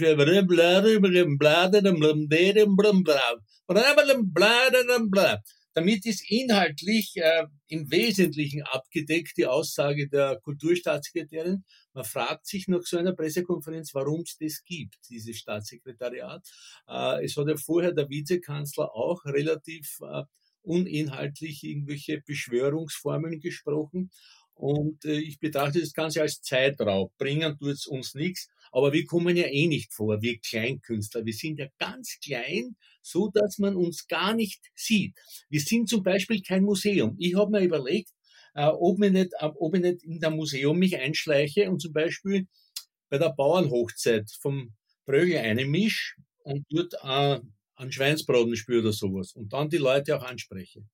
damit 5.75 6.07
ist 6.07 6.29
inhaltlich 6.31 7.17
äh, 7.17 7.47
im 7.69 7.91
Wesentlichen 7.91 8.63
abgedeckt 8.63 9.37
die 9.37 9.47
Aussage 9.47 10.09
der 10.09 10.41
Kulturstaatssekretärin. 10.43 11.65
Man 11.93 12.05
fragt 12.05 12.47
sich 12.47 12.69
nach 12.69 12.83
so 12.83 12.99
einer 12.99 13.15
Pressekonferenz, 13.15 13.95
warum 13.95 14.23
es 14.23 14.37
das 14.39 14.65
gibt, 14.65 14.97
dieses 15.09 15.39
Staatssekretariat. 15.39 16.47
Äh, 16.89 17.25
es 17.25 17.37
hat 17.37 17.49
ja 17.49 17.57
vorher 17.57 17.93
der 17.93 18.09
Vizekanzler 18.09 18.95
auch 18.95 19.25
relativ 19.25 19.99
äh, 20.03 20.25
uninhaltlich 20.63 21.65
irgendwelche 21.65 22.21
Beschwörungsformeln 22.21 23.41
gesprochen. 23.41 24.11
Und 24.61 25.07
äh, 25.07 25.19
ich 25.19 25.39
betrachte 25.39 25.81
das 25.81 25.95
Ganze 25.95 26.21
als 26.21 26.43
Zeitraub. 26.43 27.17
Bringen 27.17 27.57
tut 27.59 27.73
es 27.73 27.87
uns 27.87 28.15
nichts. 28.15 28.51
Aber 28.73 28.93
wir 28.93 29.07
kommen 29.07 29.35
ja 29.35 29.47
eh 29.47 29.67
nicht 29.67 29.95
vor, 29.95 30.21
wir 30.21 30.39
Kleinkünstler. 30.39 31.25
Wir 31.25 31.33
sind 31.33 31.59
ja 31.59 31.67
ganz 31.79 32.19
klein, 32.23 32.77
so 33.01 33.31
dass 33.33 33.57
man 33.57 33.75
uns 33.75 34.07
gar 34.07 34.35
nicht 34.35 34.61
sieht. 34.75 35.15
Wir 35.49 35.61
sind 35.61 35.89
zum 35.89 36.03
Beispiel 36.03 36.43
kein 36.43 36.63
Museum. 36.63 37.17
Ich 37.19 37.35
habe 37.37 37.51
mir 37.51 37.65
überlegt, 37.65 38.11
äh, 38.55 38.67
ob, 38.67 39.03
ich 39.03 39.11
nicht, 39.11 39.33
äh, 39.39 39.49
ob 39.59 39.75
ich 39.75 39.81
nicht 39.81 40.03
in 40.03 40.21
der 40.21 40.31
Museum 40.31 40.79
mich 40.79 40.97
einschleiche 40.99 41.71
und 41.71 41.81
zum 41.81 41.95
Beispiel 41.95 42.47
bei 43.09 43.17
der 43.17 43.31
Bauernhochzeit 43.31 44.31
vom 44.41 44.75
Brögel 45.07 45.39
einmisch 45.39 46.17
und 46.43 46.67
dort 46.69 46.95
äh, 47.03 47.41
einen 47.77 47.93
Schweinsbraten 47.93 48.57
spüre 48.57 48.81
oder 48.81 48.93
sowas 48.93 49.33
und 49.33 49.55
dann 49.55 49.71
die 49.71 49.79
Leute 49.79 50.19
auch 50.19 50.23
anspreche. 50.23 50.85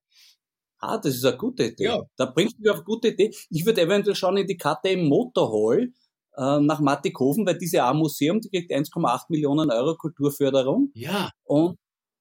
Ah, 0.87 0.99
das 0.99 1.16
ist 1.16 1.25
eine 1.25 1.37
gute 1.37 1.64
Idee. 1.64 1.85
Ja. 1.85 2.02
Da 2.16 2.26
bringst 2.26 2.57
du 2.57 2.62
mich 2.62 2.71
auf 2.71 2.76
eine 2.76 2.85
gute 2.85 3.09
Idee. 3.09 3.35
Ich 3.50 3.66
würde 3.66 3.81
eventuell 3.81 4.14
schauen 4.14 4.37
in 4.37 4.47
die 4.47 4.57
Karte 4.57 4.90
im 4.90 5.09
Motorhall 5.09 5.93
äh, 6.37 6.61
nach 6.61 6.81
Mattighofen, 6.81 7.45
weil 7.45 7.59
diese 7.59 7.85
ein 7.85 7.97
Museum, 7.97 8.40
die 8.40 8.50
kriegt 8.50 8.71
1,8 8.71 9.25
Millionen 9.28 9.71
Euro 9.71 9.97
Kulturförderung. 9.97 10.90
Ja. 10.95 11.31
Und 11.43 11.78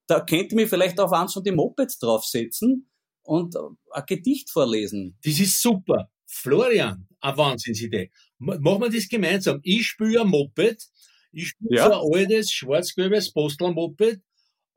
da 0.07 0.19
könnte 0.19 0.47
ich 0.47 0.53
mich 0.53 0.69
vielleicht 0.69 0.99
auf 0.99 1.11
eins 1.13 1.33
von 1.33 1.43
den 1.43 1.55
Mopeds 1.55 1.99
draufsetzen 1.99 2.89
und 3.23 3.55
ein 3.55 4.03
Gedicht 4.07 4.49
vorlesen. 4.49 5.17
Das 5.23 5.39
ist 5.39 5.61
super. 5.61 6.09
Florian, 6.25 7.07
eine 7.21 7.37
Wahnsinnsidee. 7.37 8.11
Machen 8.39 8.81
wir 8.81 8.89
das 8.89 9.07
gemeinsam. 9.07 9.59
Ich 9.63 9.87
spüre 9.87 10.21
ein 10.21 10.27
Moped, 10.27 10.89
ich 11.31 11.49
spüre 11.49 11.75
ja. 11.75 11.87
so 11.87 11.93
ein 11.93 12.19
altes, 12.19 12.51
schwarz-gelbes 12.51 13.31
Postelmoped 13.31 14.21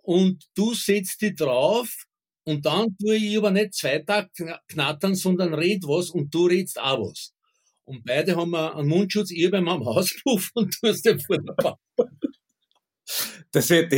und 0.02 0.44
du 0.54 0.74
setzt 0.74 1.20
die 1.22 1.34
drauf 1.34 2.07
und 2.48 2.64
dann 2.64 2.96
tue 2.96 3.16
ich 3.16 3.36
aber 3.36 3.50
nicht 3.50 3.74
zwei 3.74 3.98
Tage 3.98 4.30
knattern, 4.68 5.14
sondern 5.14 5.52
red 5.52 5.84
was 5.84 6.08
und 6.08 6.32
du 6.32 6.46
redst 6.46 6.80
auch 6.80 7.10
was. 7.10 7.34
Und 7.84 8.04
beide 8.04 8.36
haben 8.36 8.54
einen 8.54 8.88
Mundschutz, 8.88 9.30
ihr 9.30 9.50
beim 9.50 9.68
Hauspuff 9.68 10.50
und 10.54 10.74
du 10.80 10.88
hast 10.88 11.04
den 11.04 11.20
vor 11.20 11.36
der 11.36 11.52
Bank. 11.52 11.78
Das 13.52 13.68
wird, 13.68 13.92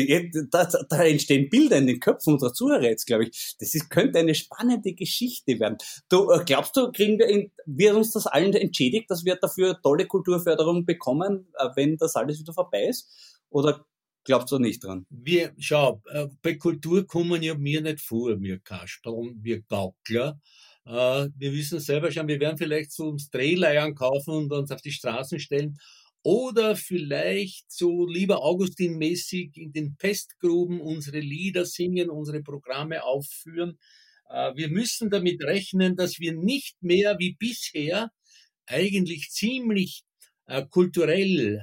da, 0.53 0.69
da 0.89 1.05
entstehen 1.05 1.49
Bilder 1.49 1.79
in 1.79 1.87
den 1.87 2.01
Köpfen 2.01 2.35
unserer 2.35 2.53
Zuhörer 2.53 2.83
jetzt, 2.83 3.07
glaube 3.07 3.25
ich. 3.25 3.57
Das 3.61 3.75
ist, 3.75 3.89
könnte 3.89 4.19
eine 4.19 4.35
spannende 4.35 4.95
Geschichte 4.95 5.59
werden. 5.61 5.79
Du, 6.09 6.31
äh, 6.31 6.45
glaubst 6.45 6.77
du, 6.77 6.91
kriegen 6.91 7.19
wir, 7.19 7.29
in, 7.29 7.53
wird 7.67 7.95
uns 7.95 8.13
das 8.13 8.27
allen 8.27 8.53
entschädigt, 8.55 9.11
dass 9.11 9.25
wir 9.25 9.37
dafür 9.37 9.81
tolle 9.81 10.07
Kulturförderung 10.07 10.85
bekommen, 10.87 11.49
äh, 11.57 11.69
wenn 11.77 11.97
das 11.97 12.17
alles 12.17 12.41
wieder 12.41 12.53
vorbei 12.53 12.87
ist? 12.87 13.09
Oder 13.49 13.85
Glaubst 14.25 14.53
du 14.53 14.59
nicht 14.59 14.85
dran? 14.85 15.07
Wir, 15.09 15.55
schau, 15.59 16.03
äh, 16.11 16.27
bei 16.43 16.55
Kultur 16.55 17.07
kommen 17.07 17.43
ja 17.43 17.55
mir 17.55 17.81
nicht 17.81 18.01
vor, 18.01 18.41
wir 18.41 18.59
Kasperl, 18.59 19.33
wir 19.41 19.63
Gaukler. 19.63 20.39
Äh, 20.85 21.29
wir 21.37 21.53
wissen 21.53 21.81
selber 21.81 22.11
schon, 22.13 22.29
wir 22.29 22.39
werden 22.39 22.59
vielleicht 22.59 22.93
so 22.93 23.09
uns 23.09 23.31
Drehleiern 23.31 23.95
kaufen 23.95 24.35
und 24.35 24.53
uns 24.53 24.71
auf 24.71 24.83
die 24.83 24.93
Straßen 24.93 25.41
stellen. 25.41 25.79
Oder 26.23 26.77
vielleicht 26.77 27.73
so 27.73 28.07
lieber 28.07 28.43
Augustin-mäßig 28.43 29.57
in 29.57 29.73
den 29.73 29.97
Pestgruben 29.97 30.83
unsere 30.83 31.21
Lieder 31.21 31.65
singen, 31.65 32.11
unsere 32.11 32.43
Programme 32.43 33.03
aufführen. 33.03 33.79
Äh, 34.29 34.55
wir 34.55 34.69
müssen 34.69 35.09
damit 35.09 35.43
rechnen, 35.43 35.97
dass 35.97 36.21
wir 36.21 36.35
nicht 36.35 36.83
mehr 36.83 37.19
wie 37.19 37.37
bisher 37.39 38.11
eigentlich 38.67 39.31
ziemlich 39.31 40.05
kulturell 40.71 41.63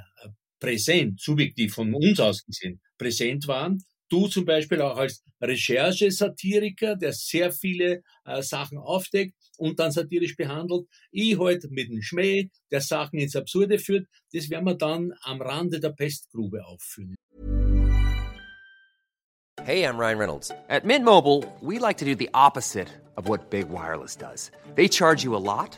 präsent, 0.60 1.20
subjektiv 1.20 1.74
von 1.74 1.94
uns 1.94 2.20
aus 2.20 2.44
gesehen, 2.46 2.82
präsent 2.98 3.48
waren. 3.48 3.84
Du 4.10 4.28
zum 4.28 4.46
Beispiel 4.46 4.82
auch 4.82 4.98
als 4.98 5.24
Recherche-Satiriker, 5.42 6.96
der 6.96 7.12
sehr 7.12 7.52
viele 7.52 8.04
äh, 8.26 8.42
Sachen 8.42 8.78
aufdeckt 8.78 9.36
und 9.58 9.80
dann 9.80 9.92
satirisch 9.92 10.36
behandelt. 10.36 10.88
Ich 11.12 11.38
halt 11.38 11.70
mit 11.72 11.90
dem 11.90 12.02
Schmäh, 12.02 12.50
der 12.72 12.82
Sachen 12.82 13.20
ins 13.20 13.36
Absurde 13.36 13.80
führt. 13.80 14.08
Das 14.32 14.50
werden 14.50 14.66
wir 14.66 14.76
dann 14.76 15.14
am 15.22 15.42
Rande 15.42 15.80
der 15.80 15.90
Pestgrube 15.90 16.66
aufführen. 16.66 17.16
Hey, 19.64 19.84
I'm 19.84 19.98
Ryan 19.98 20.18
Reynolds. 20.18 20.52
At 20.70 20.86
Mint 20.86 21.04
Mobile, 21.04 21.44
we 21.62 21.78
like 21.78 21.98
to 21.98 22.06
do 22.06 22.16
the 22.16 22.30
opposite 22.34 22.88
of 23.18 23.28
what 23.28 23.50
Big 23.50 23.68
Wireless 23.70 24.16
does. 24.16 24.52
They 24.76 24.88
charge 24.88 25.26
you 25.26 25.36
a 25.36 25.44
lot. 25.44 25.78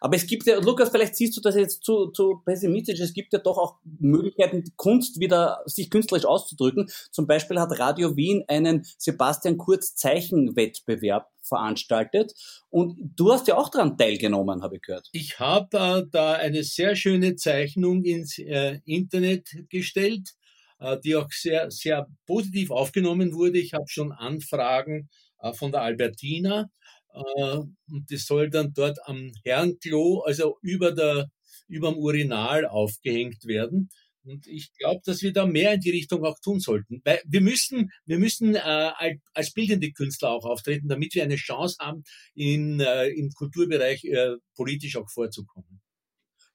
Aber 0.00 0.16
es 0.16 0.26
gibt 0.26 0.46
ja, 0.46 0.58
Lukas, 0.58 0.90
vielleicht 0.90 1.16
siehst 1.16 1.36
du 1.36 1.40
das 1.40 1.54
jetzt 1.54 1.84
zu, 1.84 2.08
zu 2.08 2.42
pessimistisch, 2.44 3.00
es 3.00 3.12
gibt 3.12 3.32
ja 3.32 3.38
doch 3.38 3.58
auch 3.58 3.78
Möglichkeiten, 3.98 4.64
Kunst 4.76 5.20
wieder 5.20 5.62
sich 5.66 5.90
künstlerisch 5.90 6.26
auszudrücken. 6.26 6.90
Zum 7.10 7.26
Beispiel 7.26 7.60
hat 7.60 7.78
Radio 7.78 8.16
Wien 8.16 8.44
einen 8.48 8.84
Sebastian 8.98 9.58
Kurz 9.58 9.94
Zeichenwettbewerb 9.94 11.30
veranstaltet 11.42 12.32
und 12.70 12.96
du 13.16 13.32
hast 13.32 13.48
ja 13.48 13.56
auch 13.56 13.68
daran 13.68 13.98
teilgenommen, 13.98 14.62
habe 14.62 14.76
ich 14.76 14.82
gehört. 14.82 15.08
Ich 15.12 15.38
habe 15.38 15.76
äh, 15.76 16.02
da 16.10 16.32
eine 16.34 16.62
sehr 16.64 16.96
schöne 16.96 17.36
Zeichnung 17.36 18.02
ins 18.02 18.38
äh, 18.38 18.80
Internet 18.84 19.50
gestellt, 19.68 20.34
äh, 20.80 20.98
die 21.00 21.16
auch 21.16 21.30
sehr, 21.30 21.70
sehr 21.70 22.06
positiv 22.26 22.70
aufgenommen 22.70 23.34
wurde. 23.34 23.58
Ich 23.58 23.74
habe 23.74 23.84
schon 23.88 24.12
Anfragen 24.12 25.08
äh, 25.40 25.52
von 25.52 25.70
der 25.70 25.82
Albertina 25.82 26.70
und 27.14 28.10
das 28.10 28.26
soll 28.26 28.50
dann 28.50 28.72
dort 28.74 28.98
am 29.06 29.32
Herrenklo, 29.44 30.22
also 30.26 30.58
über 30.62 30.92
der, 30.92 31.30
über 31.68 31.92
dem 31.92 31.98
Urinal 31.98 32.66
aufgehängt 32.66 33.44
werden. 33.44 33.88
Und 34.24 34.46
ich 34.46 34.72
glaube, 34.78 35.02
dass 35.04 35.22
wir 35.22 35.32
da 35.32 35.44
mehr 35.46 35.74
in 35.74 35.80
die 35.80 35.90
Richtung 35.90 36.24
auch 36.24 36.38
tun 36.40 36.58
sollten. 36.58 37.02
Weil 37.04 37.20
wir 37.26 37.42
müssen, 37.42 37.90
wir 38.06 38.18
müssen 38.18 38.54
äh, 38.54 39.14
als 39.34 39.52
bildende 39.52 39.92
Künstler 39.92 40.30
auch 40.30 40.44
auftreten, 40.44 40.88
damit 40.88 41.14
wir 41.14 41.22
eine 41.22 41.36
Chance 41.36 41.76
haben, 41.78 42.04
in, 42.34 42.80
äh, 42.80 43.08
im 43.08 43.30
Kulturbereich 43.32 44.04
äh, 44.04 44.36
politisch 44.56 44.96
auch 44.96 45.10
vorzukommen. 45.10 45.82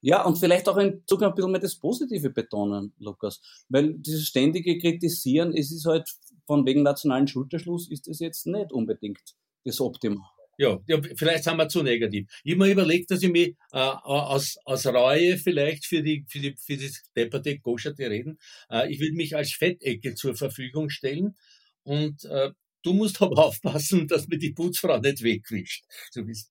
Ja, 0.02 0.24
und 0.26 0.38
vielleicht 0.38 0.68
auch 0.68 0.78
in 0.78 1.04
Zukunft 1.06 1.34
ein 1.34 1.36
bisschen 1.36 1.52
mehr 1.52 1.62
das 1.62 1.78
Positive 1.78 2.30
betonen, 2.32 2.94
Lukas. 2.98 3.42
Weil 3.68 3.94
dieses 3.96 4.28
ständige 4.28 4.78
Kritisieren, 4.80 5.54
es 5.54 5.72
ist 5.72 5.86
halt 5.86 6.10
von 6.48 6.66
wegen 6.66 6.84
nationalen 6.84 7.28
Schulterschluss, 7.28 7.90
ist 7.92 8.08
es 8.08 8.20
jetzt 8.20 8.48
nicht 8.48 8.72
unbedingt 8.72 9.36
das 9.66 9.80
Optimum. 9.82 10.24
Ja, 10.60 10.78
ja, 10.88 11.00
vielleicht 11.16 11.46
sind 11.46 11.56
wir 11.56 11.70
zu 11.70 11.84
negativ. 11.84 12.28
Ich 12.44 12.52
habe 12.54 12.66
mir 12.66 12.72
überlegt, 12.74 13.10
dass 13.12 13.24
ich 13.24 13.30
mich 13.32 13.56
äh, 13.72 13.78
aus, 13.78 14.58
aus 14.66 14.86
Reue 14.88 15.38
vielleicht 15.38 15.86
für 15.86 16.04
die 16.04 16.26
für 16.28 16.40
die 16.40 16.54
für 16.58 16.76
das 16.76 17.02
depperte 17.16 17.58
Goscherte 17.60 18.10
reden, 18.10 18.38
äh, 18.70 18.92
ich 18.92 19.00
würde 19.00 19.14
mich 19.16 19.38
als 19.38 19.54
Fettecke 19.54 20.16
zur 20.16 20.36
Verfügung 20.36 20.90
stellen 20.90 21.38
und 21.84 22.26
äh, 22.26 22.52
du 22.84 22.94
musst 22.94 23.22
aber 23.22 23.46
aufpassen, 23.46 24.06
dass 24.10 24.28
mir 24.28 24.38
die 24.38 24.52
Putzfrau 24.52 25.00
nicht 25.00 25.24
wegwischt, 25.24 25.86
so 26.12 26.28
wie 26.28 26.32
es 26.32 26.50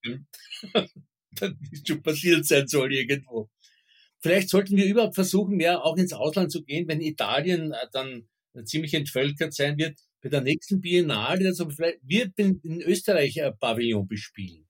schon 1.87 2.03
passiert 2.03 2.47
sein 2.47 2.67
soll 2.67 2.95
irgendwo. 2.95 3.51
Vielleicht 4.21 4.49
sollten 4.49 4.77
wir 4.77 4.87
überhaupt 4.87 5.17
versuchen, 5.17 5.57
mehr 5.57 5.85
auch 5.85 5.97
ins 5.99 6.15
Ausland 6.15 6.51
zu 6.51 6.65
gehen, 6.65 6.89
wenn 6.89 7.03
Italien 7.03 7.73
äh, 7.73 7.87
dann 7.93 8.29
ziemlich 8.65 8.95
entvölkert 8.95 9.55
sein 9.55 9.79
wird, 9.79 9.99
bei 10.23 10.29
der 10.29 10.41
nächsten 10.41 10.81
Biennale, 10.81 11.47
also 11.47 11.69
vielleicht 11.71 12.01
wird 12.03 12.39
in 12.39 12.83
Österreich 12.83 13.43
ein 13.43 13.59
Pavillon 13.59 14.07
bespielen. 14.07 14.67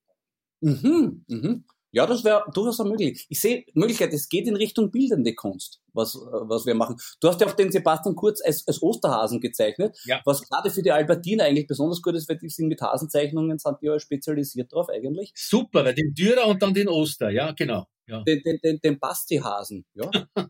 Mhm, 0.61 1.25
mhm. 1.27 1.65
Ja, 1.91 2.07
das 2.07 2.23
wäre 2.23 2.45
durchaus 2.53 2.79
möglich. 2.81 3.27
Ich 3.31 3.41
sehe 3.41 3.65
Möglichkeit, 3.73 4.13
es 4.13 4.29
geht 4.29 4.47
in 4.47 4.57
Richtung 4.57 4.91
bildende 4.91 5.35
Kunst, 5.35 5.81
was, 5.95 6.15
was 6.15 6.67
wir 6.67 6.75
machen. 6.75 6.97
Du 7.19 7.29
hast 7.29 7.41
ja 7.41 7.47
auch 7.47 7.55
den 7.55 7.73
Sebastian 7.73 8.15
Kurz 8.15 8.43
als, 8.45 8.67
als 8.69 8.83
Osterhasen 8.83 9.41
gezeichnet, 9.41 9.99
ja. 10.05 10.21
was 10.27 10.47
gerade 10.47 10.71
für 10.71 10.83
die 10.83 10.93
Albertiner 10.93 11.45
eigentlich 11.45 11.67
besonders 11.67 12.03
gut 12.03 12.15
ist, 12.15 12.29
weil 12.29 12.37
die 12.37 12.51
sind 12.51 12.69
mit 12.69 12.83
Hasenzeichnungen, 12.83 13.59
sind 13.59 13.79
die 13.81 13.87
ja 13.87 13.99
spezialisiert 13.99 14.71
drauf 14.71 14.89
eigentlich. 14.91 15.33
Super, 15.35 15.85
weil 15.85 15.95
den 15.95 16.13
Dürer 16.13 16.47
und 16.47 16.63
dann 16.63 16.75
den 16.75 16.89
Oster, 16.89 17.31
ja, 17.31 17.53
genau. 17.53 17.87
Ja. 18.07 18.23
Den, 18.23 18.43
den, 18.43 18.59
den, 18.63 18.81
den 18.81 18.99
Basti-Hasen, 18.99 19.87
ja. 19.95 20.11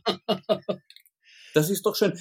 Das 1.58 1.70
ist 1.70 1.84
doch 1.84 1.96
schön. 1.96 2.12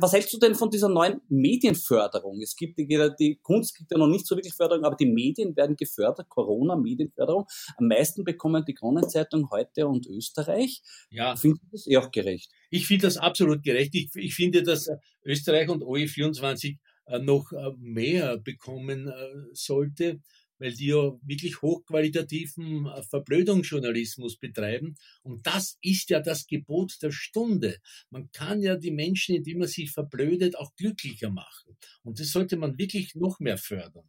Was 0.00 0.12
hältst 0.12 0.32
du 0.32 0.38
denn 0.38 0.56
von 0.56 0.68
dieser 0.68 0.88
neuen 0.88 1.20
Medienförderung? 1.28 2.42
Es 2.42 2.56
gibt 2.56 2.76
die, 2.76 2.86
die 3.20 3.38
Kunst 3.40 3.76
gibt 3.76 3.92
ja 3.92 3.98
noch 3.98 4.08
nicht 4.08 4.26
so 4.26 4.34
wirklich 4.34 4.54
Förderung, 4.54 4.84
aber 4.84 4.96
die 4.96 5.06
Medien 5.06 5.54
werden 5.54 5.76
gefördert. 5.76 6.28
Corona, 6.28 6.74
Medienförderung. 6.74 7.46
Am 7.76 7.86
meisten 7.86 8.24
bekommen 8.24 8.64
die 8.64 8.74
Kronenzeitung 8.74 9.48
heute 9.52 9.86
und 9.86 10.08
Österreich. 10.08 10.82
Ja. 11.10 11.36
Findest 11.36 11.62
du 11.62 11.68
das 11.70 11.86
eh 11.86 11.98
auch 11.98 12.10
gerecht? 12.10 12.50
Ich 12.68 12.88
finde 12.88 13.06
das 13.06 13.16
absolut 13.16 13.62
gerecht. 13.62 13.94
Ich, 13.94 14.10
ich 14.16 14.34
finde, 14.34 14.64
dass 14.64 14.90
Österreich 15.24 15.68
und 15.68 15.84
OE24 15.84 16.78
äh, 17.06 17.20
noch 17.20 17.52
äh, 17.52 17.70
mehr 17.78 18.38
bekommen 18.38 19.06
äh, 19.06 19.12
sollte. 19.52 20.20
Weil 20.58 20.72
die 20.72 20.88
ja 20.88 21.12
wirklich 21.22 21.62
hochqualitativen 21.62 22.86
äh, 22.86 23.02
Verblödungsjournalismus 23.02 24.36
betreiben. 24.36 24.96
Und 25.22 25.46
das 25.46 25.78
ist 25.82 26.10
ja 26.10 26.20
das 26.20 26.46
Gebot 26.46 26.98
der 27.02 27.10
Stunde. 27.10 27.78
Man 28.10 28.30
kann 28.32 28.60
ja 28.60 28.76
die 28.76 28.90
Menschen, 28.90 29.36
indem 29.36 29.58
man 29.58 29.68
sie 29.68 29.86
verblödet, 29.86 30.56
auch 30.56 30.74
glücklicher 30.76 31.30
machen. 31.30 31.76
Und 32.02 32.20
das 32.20 32.30
sollte 32.30 32.56
man 32.56 32.78
wirklich 32.78 33.14
noch 33.14 33.40
mehr 33.40 33.58
fördern. 33.58 34.08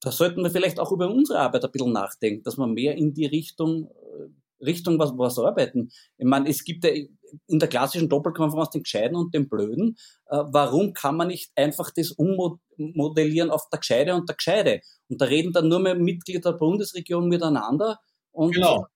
Da 0.00 0.12
sollten 0.12 0.42
wir 0.42 0.50
vielleicht 0.50 0.78
auch 0.78 0.92
über 0.92 1.08
unsere 1.10 1.40
Arbeit 1.40 1.64
ein 1.64 1.72
bisschen 1.72 1.92
nachdenken, 1.92 2.42
dass 2.42 2.58
wir 2.58 2.66
mehr 2.66 2.94
in 2.96 3.14
die 3.14 3.26
Richtung 3.26 3.88
äh, 3.88 4.28
Richtung 4.64 4.98
was, 4.98 5.12
was 5.16 5.38
arbeiten. 5.38 5.90
Ich 6.16 6.26
meine, 6.26 6.48
es 6.48 6.64
gibt 6.64 6.84
ja 6.84 6.90
in 7.46 7.58
der 7.58 7.68
klassischen 7.68 8.08
Doppelkonferenz 8.08 8.70
den 8.70 8.82
Gescheiden 8.82 9.16
und 9.16 9.34
den 9.34 9.48
Blöden. 9.48 9.96
Äh, 10.26 10.38
warum 10.46 10.92
kann 10.92 11.16
man 11.16 11.28
nicht 11.28 11.52
einfach 11.56 11.90
das 11.94 12.12
ummodellieren 12.12 13.50
auf 13.50 13.68
der 13.70 13.80
Gescheide 13.80 14.14
und 14.14 14.28
der 14.28 14.36
Gescheide? 14.36 14.80
Und 15.08 15.20
da 15.20 15.26
reden 15.26 15.52
dann 15.52 15.68
nur 15.68 15.80
mehr 15.80 15.94
Mitglieder 15.94 16.52
der 16.52 16.58
Bundesregierung 16.58 17.28
miteinander. 17.28 17.98
Und 18.32 18.54
genau. 18.54 18.86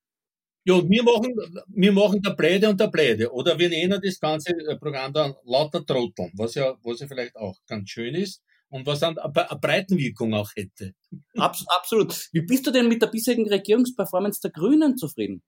Ja, 0.64 0.82
wir 0.86 1.02
machen, 1.02 1.34
wir 1.68 1.92
machen 1.92 2.20
der 2.20 2.32
Bläde 2.32 2.68
und 2.68 2.78
der 2.78 2.88
Bläde. 2.88 3.32
Oder 3.32 3.58
wir 3.58 3.70
nennen 3.70 4.00
das 4.02 4.20
ganze 4.20 4.52
Programm 4.78 5.12
dann 5.12 5.34
lauter 5.44 5.84
Trotteln, 5.84 6.30
was 6.34 6.56
ja, 6.56 6.76
was 6.82 7.00
ja 7.00 7.06
vielleicht 7.06 7.36
auch 7.36 7.56
ganz 7.66 7.88
schön 7.88 8.14
ist 8.14 8.42
und 8.68 8.86
was 8.86 9.00
dann 9.00 9.16
eine 9.16 9.60
Breitenwirkung 9.60 10.34
auch 10.34 10.50
hätte. 10.54 10.92
Absolut. 11.36 12.28
Wie 12.32 12.42
bist 12.42 12.66
du 12.66 12.70
denn 12.70 12.88
mit 12.88 13.00
der 13.00 13.06
bisherigen 13.06 13.48
Regierungsperformance 13.48 14.40
der 14.42 14.50
Grünen 14.50 14.96
zufrieden? 14.96 15.42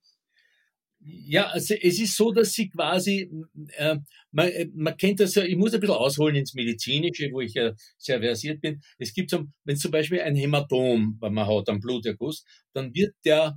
Ja, 1.02 1.46
also 1.46 1.74
es 1.80 1.98
ist 1.98 2.14
so, 2.14 2.30
dass 2.30 2.52
sie 2.52 2.68
quasi, 2.68 3.30
äh, 3.76 3.96
man, 4.32 4.48
äh, 4.48 4.68
man 4.74 4.96
kennt 4.98 5.20
das 5.20 5.34
ja, 5.34 5.44
ich 5.44 5.56
muss 5.56 5.72
ein 5.72 5.80
bisschen 5.80 5.96
ausholen 5.96 6.36
ins 6.36 6.52
Medizinische, 6.52 7.30
wo 7.32 7.40
ich 7.40 7.54
ja 7.54 7.72
sehr 7.96 8.20
versiert 8.20 8.60
bin. 8.60 8.82
Es 8.98 9.14
gibt 9.14 9.30
so, 9.30 9.44
wenn 9.64 9.76
zum 9.76 9.92
Beispiel 9.92 10.20
ein 10.20 10.36
Hämatom, 10.36 11.16
wenn 11.20 11.32
man 11.32 11.46
hat, 11.46 11.70
einen 11.70 11.80
Bluterguss, 11.80 12.44
dann 12.74 12.94
wird 12.94 13.14
der 13.24 13.56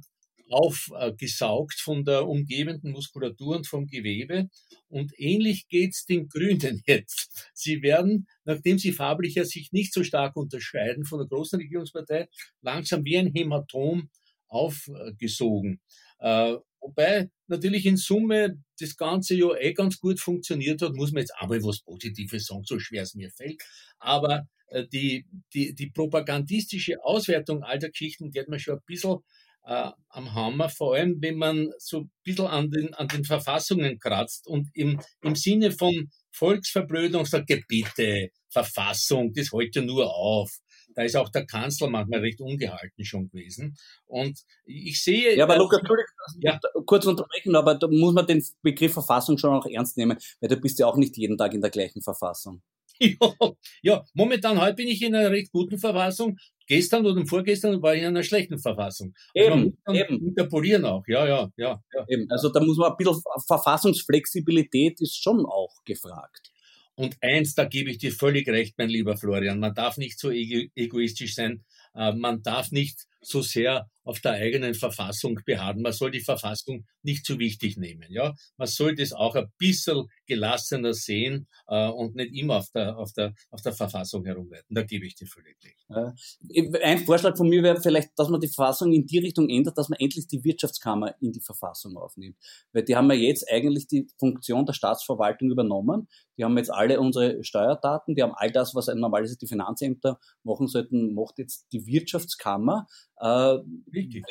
aufgesaugt 0.49 1.79
von 1.79 2.05
der 2.05 2.27
umgebenden 2.27 2.91
Muskulatur 2.91 3.57
und 3.57 3.67
vom 3.67 3.87
Gewebe. 3.87 4.49
Und 4.87 5.11
ähnlich 5.17 5.67
geht's 5.67 6.05
den 6.05 6.27
Grünen 6.29 6.81
jetzt. 6.87 7.49
Sie 7.53 7.81
werden, 7.81 8.27
nachdem 8.45 8.77
sie 8.77 8.91
farblicher 8.93 9.45
sich 9.45 9.71
nicht 9.71 9.93
so 9.93 10.03
stark 10.03 10.35
unterscheiden 10.35 11.05
von 11.05 11.19
der 11.19 11.27
großen 11.27 11.59
Regierungspartei, 11.59 12.27
langsam 12.61 13.03
wie 13.03 13.17
ein 13.17 13.33
Hämatom 13.33 14.09
aufgesogen. 14.47 15.81
Wobei 16.83 17.29
natürlich 17.47 17.85
in 17.85 17.95
Summe 17.95 18.61
das 18.79 18.97
Ganze 18.97 19.35
ja 19.35 19.55
eh 19.55 19.73
ganz 19.73 19.99
gut 19.99 20.19
funktioniert 20.19 20.81
hat, 20.81 20.93
muss 20.93 21.13
man 21.13 21.21
jetzt 21.21 21.33
aber 21.37 21.55
was 21.63 21.81
Positives 21.81 22.45
sagen, 22.45 22.63
so 22.65 22.77
schwer 22.77 23.03
es 23.03 23.15
mir 23.15 23.31
fällt. 23.31 23.63
Aber 23.99 24.43
äh, 24.67 24.85
die, 24.91 25.25
die, 25.53 25.73
die 25.73 25.89
propagandistische 25.91 27.01
Auswertung 27.03 27.63
all 27.63 27.79
der 27.79 27.91
Geschichten 27.91 28.31
geht 28.31 28.49
man 28.49 28.59
schon 28.59 28.75
ein 28.75 28.85
bisschen 28.85 29.19
äh, 29.65 29.91
am 30.09 30.33
Hammer, 30.33 30.67
vor 30.67 30.95
allem 30.95 31.21
wenn 31.21 31.37
man 31.37 31.71
so 31.77 32.01
ein 32.01 32.11
bisschen 32.23 32.47
an 32.47 32.69
den, 32.69 32.93
an 32.93 33.07
den 33.07 33.23
Verfassungen 33.23 33.97
kratzt 33.97 34.45
und 34.45 34.69
im, 34.73 34.99
im 35.21 35.35
Sinne 35.35 35.71
von 35.71 36.11
Volksverblödung 36.31 37.25
sagt, 37.25 37.49
bitte, 37.67 38.29
Verfassung, 38.49 39.33
das 39.33 39.51
hält 39.53 39.75
ja 39.75 39.81
nur 39.81 40.13
auf. 40.13 40.51
Da 40.95 41.03
ist 41.03 41.15
auch 41.15 41.29
der 41.29 41.45
Kanzler 41.45 41.89
manchmal 41.89 42.19
recht 42.21 42.41
ungehalten 42.41 43.03
schon 43.03 43.29
gewesen. 43.29 43.75
Und 44.05 44.39
ich 44.65 45.01
sehe. 45.01 45.35
Ja, 45.35 45.45
aber 45.45 45.57
Lukas, 45.57 45.81
ja. 46.39 46.59
kurz 46.85 47.05
unterbrechen, 47.05 47.55
aber 47.55 47.75
da 47.75 47.87
muss 47.87 48.13
man 48.13 48.27
den 48.27 48.43
Begriff 48.61 48.93
Verfassung 48.93 49.37
schon 49.37 49.53
auch 49.53 49.65
ernst 49.65 49.97
nehmen, 49.97 50.17
weil 50.39 50.49
du 50.49 50.57
bist 50.57 50.79
ja 50.79 50.87
auch 50.87 50.97
nicht 50.97 51.17
jeden 51.17 51.37
Tag 51.37 51.53
in 51.53 51.61
der 51.61 51.71
gleichen 51.71 52.01
Verfassung. 52.01 52.61
Ja, 52.99 53.51
ja, 53.81 54.05
momentan 54.13 54.61
heute 54.61 54.75
bin 54.75 54.87
ich 54.87 55.01
in 55.01 55.15
einer 55.15 55.31
recht 55.31 55.51
guten 55.51 55.77
Verfassung. 55.77 56.37
Gestern 56.67 57.05
oder 57.05 57.25
vorgestern 57.25 57.81
war 57.81 57.95
ich 57.95 58.01
in 58.01 58.07
einer 58.07 58.23
schlechten 58.23 58.57
Verfassung. 58.57 59.13
Eben, 59.33 59.77
also 59.83 59.99
eben. 59.99 60.27
Interpolieren 60.27 60.85
auch, 60.85 61.03
ja, 61.07 61.27
ja, 61.27 61.49
ja, 61.57 61.81
ja. 61.93 62.05
Eben. 62.07 62.29
Also 62.29 62.49
da 62.49 62.61
muss 62.61 62.77
man 62.77 62.91
ein 62.91 62.97
bisschen 62.97 63.21
Verfassungsflexibilität 63.47 65.01
ist 65.01 65.21
schon 65.21 65.45
auch 65.45 65.73
gefragt. 65.85 66.51
Und 66.95 67.17
eins, 67.21 67.55
da 67.55 67.65
gebe 67.65 67.89
ich 67.89 67.97
dir 67.97 68.11
völlig 68.11 68.47
recht, 68.47 68.75
mein 68.77 68.89
lieber 68.89 69.17
Florian, 69.17 69.59
man 69.59 69.73
darf 69.73 69.97
nicht 69.97 70.19
so 70.19 70.29
egoistisch 70.31 71.35
sein, 71.35 71.63
äh, 71.95 72.13
man 72.13 72.43
darf 72.43 72.71
nicht 72.71 73.07
so 73.25 73.41
sehr 73.41 73.89
auf 74.03 74.19
der 74.19 74.33
eigenen 74.33 74.73
Verfassung 74.73 75.39
beharren. 75.45 75.81
Man 75.81 75.93
soll 75.93 76.11
die 76.11 76.19
Verfassung 76.19 76.85
nicht 77.03 77.25
zu 77.25 77.39
wichtig 77.39 77.77
nehmen. 77.77 78.05
Ja, 78.09 78.33
man 78.57 78.67
sollte 78.67 79.01
es 79.01 79.13
auch 79.13 79.35
ein 79.35 79.47
bisschen 79.57 80.07
gelassener 80.25 80.93
sehen 80.93 81.47
äh, 81.67 81.87
und 81.87 82.15
nicht 82.15 82.33
immer 82.35 82.57
auf 82.57 82.69
der 82.73 82.97
auf 82.97 83.13
der 83.13 83.33
auf 83.49 83.61
der 83.61 83.73
Verfassung 83.73 84.25
herumreiten. 84.25 84.75
Da 84.75 84.83
gebe 84.83 85.05
ich 85.05 85.15
dir 85.15 85.27
völlig 85.27 85.57
recht. 85.63 85.85
Ein 86.83 86.99
Vorschlag 87.05 87.37
von 87.37 87.47
mir 87.47 87.63
wäre 87.63 87.81
vielleicht, 87.81 88.11
dass 88.17 88.29
man 88.29 88.41
die 88.41 88.47
Verfassung 88.47 88.91
in 88.91 89.05
die 89.05 89.19
Richtung 89.19 89.49
ändert, 89.49 89.77
dass 89.77 89.89
man 89.89 89.99
endlich 89.99 90.27
die 90.27 90.43
Wirtschaftskammer 90.43 91.15
in 91.21 91.31
die 91.31 91.41
Verfassung 91.41 91.97
aufnimmt, 91.97 92.37
weil 92.73 92.83
die 92.83 92.95
haben 92.95 93.09
ja 93.11 93.17
jetzt 93.17 93.49
eigentlich 93.49 93.87
die 93.87 94.07
Funktion 94.17 94.65
der 94.65 94.73
Staatsverwaltung 94.73 95.49
übernommen. 95.49 96.07
Die 96.37 96.43
haben 96.43 96.57
jetzt 96.57 96.71
alle 96.71 96.99
unsere 96.99 97.43
Steuerdaten, 97.43 98.15
die 98.15 98.23
haben 98.23 98.33
all 98.35 98.51
das, 98.51 98.73
was 98.73 98.87
normalerweise 98.87 99.37
die 99.37 99.47
Finanzämter 99.47 100.19
machen 100.43 100.67
sollten, 100.67 101.13
macht 101.13 101.37
jetzt 101.37 101.67
die 101.71 101.85
Wirtschaftskammer. 101.85 102.87
Äh, 103.19 103.57
Richtig. 103.93 104.25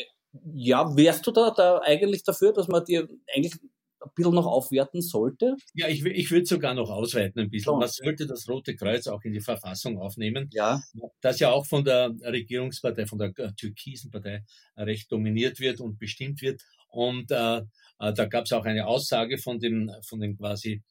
Ja, 0.54 0.96
wärst 0.96 1.26
du 1.26 1.30
da, 1.30 1.50
da 1.50 1.78
eigentlich 1.78 2.24
dafür, 2.24 2.52
dass 2.52 2.66
man 2.66 2.84
dir 2.84 3.06
eigentlich 3.34 3.54
ein 4.00 4.10
bisschen 4.14 4.34
noch 4.34 4.46
aufwerten 4.46 5.02
sollte? 5.02 5.56
Ja, 5.74 5.88
ich, 5.88 6.04
ich 6.04 6.30
würde 6.30 6.46
sogar 6.46 6.74
noch 6.74 6.90
ausweiten 6.90 7.40
ein 7.40 7.50
bisschen. 7.50 7.78
Man 7.78 7.88
sollte 7.88 8.26
das 8.26 8.48
Rote 8.48 8.74
Kreuz 8.74 9.06
auch 9.06 9.22
in 9.24 9.32
die 9.32 9.40
Verfassung 9.40 9.98
aufnehmen. 9.98 10.48
Ja. 10.52 10.80
Das 11.20 11.38
ja 11.38 11.50
auch 11.50 11.66
von 11.66 11.84
der 11.84 12.14
Regierungspartei, 12.22 13.06
von 13.06 13.18
der 13.18 13.32
türkisen 13.56 14.10
Partei 14.10 14.42
recht 14.76 15.10
dominiert 15.12 15.60
wird 15.60 15.80
und 15.80 15.98
bestimmt 15.98 16.40
wird. 16.42 16.62
Und 16.88 17.30
äh, 17.30 17.58
äh 17.98 18.12
da 18.14 18.24
gab 18.26 18.46
es 18.46 18.52
auch 18.52 18.64
eine 18.64 18.86
Aussage 18.86 19.38
von 19.38 19.58
dem, 19.58 19.90
von 20.06 20.20
dem 20.20 20.36
quasi 20.36 20.82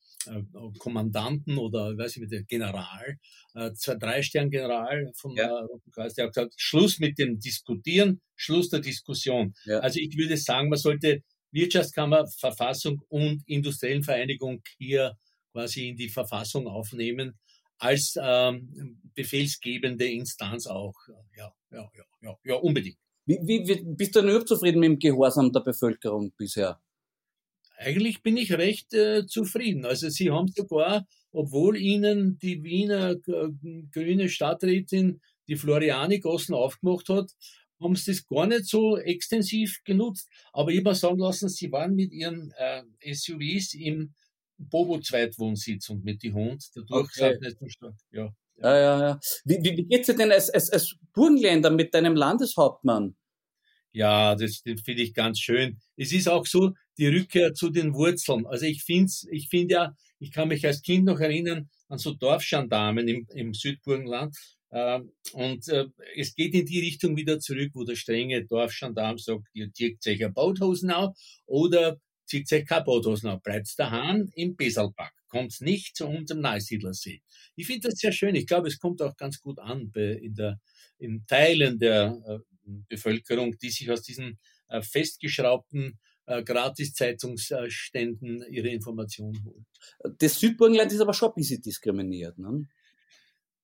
Kommandanten 0.77 1.57
oder 1.57 1.97
weiß 1.97 2.17
ich 2.17 2.27
nicht, 2.27 2.47
General, 2.47 3.17
äh, 3.55 3.71
zwei, 3.73 3.95
drei 3.95 4.21
Stern 4.21 4.49
General 4.49 5.11
vom 5.15 5.35
ja. 5.35 5.45
Äh, 5.45 5.63
Roten 5.63 5.91
Kreuz, 5.91 6.13
der 6.13 6.25
hat 6.25 6.33
gesagt, 6.33 6.53
Schluss 6.57 6.99
mit 6.99 7.17
dem 7.17 7.39
Diskutieren, 7.39 8.21
Schluss 8.35 8.69
der 8.69 8.79
Diskussion. 8.79 9.53
Ja. 9.65 9.79
Also 9.79 9.99
ich 9.99 10.17
würde 10.17 10.37
sagen, 10.37 10.69
man 10.69 10.79
sollte 10.79 11.23
Wirtschaftskammer, 11.51 12.27
Verfassung 12.27 13.01
und 13.09 13.43
industriellen 13.45 14.03
Vereinigung 14.03 14.61
hier 14.77 15.17
quasi 15.51 15.89
in 15.89 15.97
die 15.97 16.09
Verfassung 16.09 16.67
aufnehmen 16.67 17.37
als 17.77 18.15
ähm, 18.21 19.01
befehlsgebende 19.15 20.05
Instanz 20.05 20.67
auch. 20.67 20.95
Ja, 21.35 21.53
ja, 21.71 21.89
ja, 21.93 22.05
ja, 22.21 22.37
ja 22.43 22.55
unbedingt. 22.55 22.97
Wie, 23.25 23.39
wie, 23.43 23.67
wie 23.67 23.95
bist 23.95 24.15
du 24.15 24.21
denn 24.21 24.29
überhaupt 24.29 24.47
zufrieden 24.47 24.79
mit 24.79 24.89
dem 24.89 24.99
Gehorsam 24.99 25.51
der 25.51 25.61
Bevölkerung 25.61 26.31
bisher? 26.37 26.79
Eigentlich 27.81 28.21
bin 28.21 28.37
ich 28.37 28.53
recht 28.53 28.93
äh, 28.93 29.25
zufrieden. 29.25 29.85
Also 29.85 30.09
sie 30.09 30.31
haben 30.31 30.47
sogar, 30.47 31.07
obwohl 31.31 31.77
ihnen 31.77 32.37
die 32.39 32.63
Wiener 32.63 33.11
äh, 33.11 33.49
grüne 33.91 34.29
Stadträtin 34.29 35.21
die 35.47 35.55
Floriani-Gossen 35.55 36.53
aufgemacht 36.53 37.09
hat, 37.09 37.31
haben 37.81 37.95
sie 37.95 38.11
das 38.11 38.25
gar 38.27 38.45
nicht 38.47 38.67
so 38.67 38.97
extensiv 38.97 39.81
genutzt. 39.83 40.29
Aber 40.53 40.71
ich 40.71 40.79
habe 40.79 40.95
sagen 40.95 41.19
lassen, 41.19 41.49
sie 41.49 41.71
waren 41.71 41.95
mit 41.95 42.11
ihren 42.11 42.53
äh, 42.57 42.83
SUVs 43.13 43.73
im 43.73 44.13
Bobo-Zweitwohnsitz 44.57 45.89
und 45.89 46.03
mit 46.03 46.21
die 46.21 46.33
Hund. 46.33 46.63
Dadurch 46.75 47.09
okay. 47.17 47.31
sind 47.31 47.41
nicht 47.41 47.59
so 47.59 47.67
stark. 47.67 47.95
Ja. 48.11 48.33
Ja, 48.57 48.77
ja, 48.77 48.99
ja. 48.99 49.19
Wie, 49.43 49.57
wie, 49.63 49.77
wie 49.77 49.85
geht's 49.85 50.05
dir 50.05 50.15
denn 50.15 50.31
als, 50.31 50.51
als, 50.51 50.69
als 50.69 50.95
Burgenländer 51.13 51.71
mit 51.71 51.95
deinem 51.95 52.15
Landeshauptmann? 52.15 53.15
Ja, 53.93 54.35
das, 54.35 54.61
das 54.63 54.81
finde 54.81 55.03
ich 55.03 55.13
ganz 55.13 55.39
schön. 55.39 55.77
Es 55.97 56.13
ist 56.13 56.27
auch 56.29 56.45
so 56.45 56.73
die 56.97 57.07
Rückkehr 57.07 57.53
zu 57.53 57.69
den 57.69 57.93
Wurzeln. 57.93 58.45
Also 58.45 58.65
ich 58.65 58.83
finde 58.83 59.11
ich 59.31 59.49
finde 59.49 59.73
ja, 59.73 59.95
ich 60.19 60.31
kann 60.31 60.47
mich 60.47 60.65
als 60.65 60.81
Kind 60.81 61.05
noch 61.05 61.19
erinnern 61.19 61.69
an 61.89 61.97
so 61.97 62.13
Dorfgendarmen 62.13 63.07
im, 63.07 63.27
im 63.33 63.53
Südburgenland. 63.53 64.35
Äh, 64.69 65.01
und 65.33 65.67
äh, 65.67 65.87
es 66.15 66.33
geht 66.35 66.53
in 66.53 66.65
die 66.65 66.79
Richtung 66.79 67.17
wieder 67.17 67.39
zurück, 67.39 67.71
wo 67.73 67.83
der 67.83 67.95
strenge 67.95 68.45
Dorfgendarm 68.45 69.17
sagt, 69.17 69.47
ihr 69.53 69.73
zieht 69.73 70.05
euch 70.07 70.23
ein 70.23 70.33
Bauthosen 70.33 70.91
auf 70.91 71.17
oder 71.45 71.99
zieht 72.25 72.51
euch 72.53 72.65
keine 72.65 72.85
Bauthosen 72.85 73.29
auf, 73.29 73.41
bleibt 73.43 73.67
daheim 73.77 74.31
im 74.35 74.55
Besalpack, 74.55 75.11
kommt 75.27 75.59
nicht 75.59 75.97
zu 75.97 76.07
unserem 76.07 76.41
Neusiedlersee. 76.41 77.21
Ich 77.57 77.67
finde 77.67 77.89
das 77.89 77.99
sehr 77.99 78.13
schön. 78.13 78.35
Ich 78.35 78.47
glaube, 78.47 78.69
es 78.69 78.79
kommt 78.79 79.01
auch 79.01 79.17
ganz 79.17 79.41
gut 79.41 79.59
an 79.59 79.91
bei, 79.91 80.13
in 80.13 80.35
der, 80.35 80.59
in 80.97 81.25
Teilen 81.27 81.77
der 81.77 82.21
äh, 82.25 82.39
Bevölkerung, 82.63 83.57
die 83.57 83.69
sich 83.69 83.89
aus 83.89 84.01
diesen 84.01 84.39
äh, 84.69 84.81
festgeschraubten 84.81 85.99
äh, 86.25 86.43
Gratis-Zeitungsständen 86.43 88.45
ihre 88.49 88.69
Informationen 88.69 89.43
holen. 89.43 89.65
Das 90.19 90.39
Südburgenland 90.39 90.91
ist 90.91 91.01
aber 91.01 91.13
schon 91.13 91.29
ein 91.29 91.35
bisschen 91.35 91.61
diskriminiert. 91.61 92.37
Ne? 92.37 92.67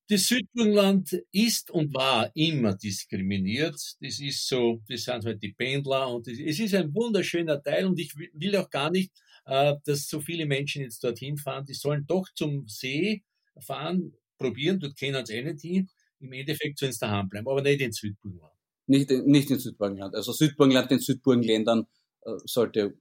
Das 0.10 0.28
Südburgenland 0.28 1.22
ist 1.32 1.70
und 1.70 1.94
war 1.94 2.32
immer 2.34 2.76
diskriminiert. 2.76 3.76
Das 4.00 4.20
ist 4.20 4.48
so, 4.48 4.82
das 4.88 5.04
sind 5.04 5.26
halt 5.26 5.44
die 5.44 5.52
Pendler 5.52 6.08
und 6.08 6.28
das, 6.28 6.40
es 6.40 6.60
ist 6.60 6.76
ein 6.76 6.94
wunderschöner 6.96 7.62
Teil 7.62 7.86
und 7.86 8.00
ich 8.00 8.16
will 8.16 8.56
auch 8.56 8.70
gar 8.70 8.90
nicht, 8.90 9.12
äh, 9.46 9.76
dass 9.86 10.08
so 10.08 10.22
viele 10.22 10.46
Menschen 10.46 10.82
jetzt 10.82 11.04
dorthin 11.04 11.38
fahren. 11.38 11.66
Die 11.66 11.74
sollen 11.74 12.06
doch 12.08 12.28
zum 12.34 12.68
See 12.68 13.24
fahren, 13.60 14.14
probieren, 14.38 14.80
dort 14.80 14.98
kennen 14.98 15.26
sie 15.26 15.36
eh 15.36 15.44
nicht 15.44 15.62
hin. 15.62 15.90
Im 16.20 16.34
Endeffekt 16.34 16.80
sollen 16.80 16.94
sie 16.94 17.00
daheim 17.00 17.30
bleiben, 17.30 17.48
aber 17.48 17.62
nicht 17.62 17.82
in 17.82 17.92
Südburgenland. 17.92 18.57
Nicht, 18.88 19.12
nicht 19.12 19.52
in 19.52 19.60
Südburgenland. 19.60 20.16
Also 20.16 20.32
Südburgenland 20.32 20.92
in 20.92 21.00
Südburgenländern 21.00 21.86
äh, 22.26 22.32
sollte 22.46 22.96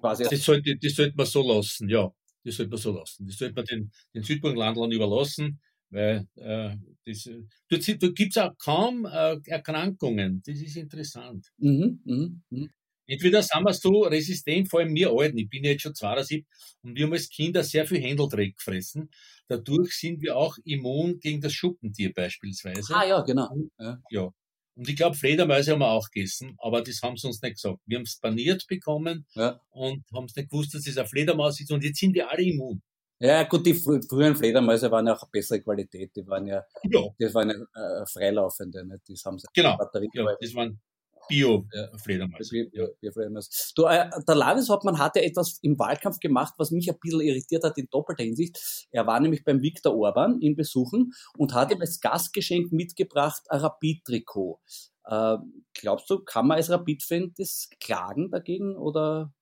quasi. 0.00 0.24
Das 0.24 0.44
sollte, 0.44 0.76
das 0.76 0.94
sollte 0.94 1.16
man 1.16 1.26
so 1.26 1.46
lassen, 1.46 1.88
ja. 1.88 2.12
Das 2.44 2.56
sollte 2.56 2.70
man 2.70 2.78
so 2.78 2.92
lassen. 2.92 3.26
Das 3.26 3.36
sollte 3.36 3.54
man 3.54 3.64
den, 3.64 3.92
den 4.14 4.22
Südburgenlandlern 4.22 4.92
überlassen, 4.92 5.60
weil 5.90 6.26
äh, 6.36 6.76
das, 7.04 7.28
dort, 7.68 8.02
dort 8.02 8.14
gibt 8.14 8.36
es 8.36 8.42
auch 8.42 8.56
kaum 8.58 9.04
äh, 9.06 9.36
Erkrankungen. 9.46 10.42
Das 10.46 10.58
ist 10.58 10.76
interessant. 10.76 11.46
Mhm, 11.58 12.00
mh, 12.04 12.28
mh. 12.50 12.68
Entweder 13.10 13.42
sind 13.42 13.64
wir 13.64 13.72
so 13.72 14.02
resistent, 14.02 14.68
vor 14.68 14.80
allem 14.80 14.94
wir 14.94 15.10
Alten. 15.10 15.38
Ich 15.38 15.48
bin 15.48 15.64
jetzt 15.64 15.80
schon 15.80 15.94
72 15.94 16.44
und 16.82 16.94
wir 16.94 17.06
haben 17.06 17.12
als 17.14 17.30
Kinder 17.30 17.64
sehr 17.64 17.86
viel 17.86 18.02
Händeldreck 18.02 18.56
gefressen. 18.56 19.08
Dadurch 19.48 19.94
sind 19.94 20.20
wir 20.20 20.36
auch 20.36 20.58
immun 20.64 21.18
gegen 21.18 21.40
das 21.40 21.54
Schuppentier 21.54 22.12
beispielsweise. 22.12 22.94
Ah 22.94 23.06
ja, 23.06 23.22
genau. 23.22 23.48
Ja. 23.78 23.98
ja. 24.10 24.30
Und 24.78 24.88
ich 24.88 24.94
glaube, 24.94 25.16
Fledermäuse 25.16 25.72
haben 25.72 25.80
wir 25.80 25.90
auch 25.90 26.08
gegessen, 26.08 26.54
aber 26.58 26.82
das 26.82 27.02
haben 27.02 27.16
sie 27.16 27.26
uns 27.26 27.42
nicht 27.42 27.56
gesagt. 27.56 27.80
Wir 27.86 27.98
haben 27.98 28.04
es 28.04 28.20
paniert 28.20 28.64
bekommen 28.68 29.26
ja. 29.34 29.60
und 29.70 30.04
haben 30.14 30.26
es 30.26 30.36
nicht 30.36 30.50
gewusst, 30.50 30.72
dass 30.72 30.86
es 30.86 30.96
eine 30.96 31.08
Fledermaus 31.08 31.58
ist 31.60 31.72
und 31.72 31.82
jetzt 31.82 31.98
sind 31.98 32.14
wir 32.14 32.30
alle 32.30 32.44
immun. 32.44 32.80
Ja, 33.18 33.42
gut, 33.42 33.66
die 33.66 33.74
früheren 33.74 34.36
Fledermäuse 34.36 34.88
waren 34.92 35.08
ja 35.08 35.16
auch 35.16 35.28
bessere 35.30 35.60
Qualität. 35.60 36.14
Die 36.14 36.24
waren 36.28 36.46
ja, 36.46 36.62
ja. 36.84 37.00
das 37.18 37.34
waren 37.34 37.50
ja 37.50 38.02
äh, 38.02 38.06
freilaufende. 38.06 38.86
Ne? 38.86 39.00
Das 39.08 39.24
haben 39.24 39.40
sie 39.40 39.48
genau, 39.52 39.76
ja, 40.12 40.36
das 40.40 40.54
waren 40.54 40.80
Bio-Fledermaus. 41.28 42.50
Ja, 42.50 42.64
Bio, 42.64 42.88
Bio, 43.00 43.12
Bio 43.12 43.40
du, 43.76 43.84
äh, 43.84 44.10
der 44.26 44.34
Landeshauptmann 44.34 44.98
hat 44.98 45.16
ja 45.16 45.22
etwas 45.22 45.58
im 45.62 45.78
Wahlkampf 45.78 46.18
gemacht, 46.18 46.54
was 46.58 46.70
mich 46.70 46.90
ein 46.90 46.98
bisschen 47.00 47.20
irritiert 47.20 47.64
hat 47.64 47.78
in 47.78 47.88
doppelter 47.90 48.24
Hinsicht. 48.24 48.88
Er 48.90 49.06
war 49.06 49.20
nämlich 49.20 49.44
beim 49.44 49.62
Viktor 49.62 49.94
Orban 49.94 50.40
in 50.40 50.56
Besuchen 50.56 51.12
und 51.36 51.54
hat 51.54 51.72
ihm 51.72 51.80
als 51.80 52.00
Gastgeschenk 52.00 52.72
mitgebracht 52.72 53.42
ein 53.48 53.60
Rapid-Trikot. 53.60 54.60
Äh, 55.04 55.36
glaubst 55.74 56.10
du, 56.10 56.20
kann 56.20 56.46
man 56.46 56.56
als 56.56 56.70
Rapid-Fan 56.70 57.34
das 57.36 57.68
klagen 57.80 58.30
dagegen 58.30 58.76
oder 58.76 59.32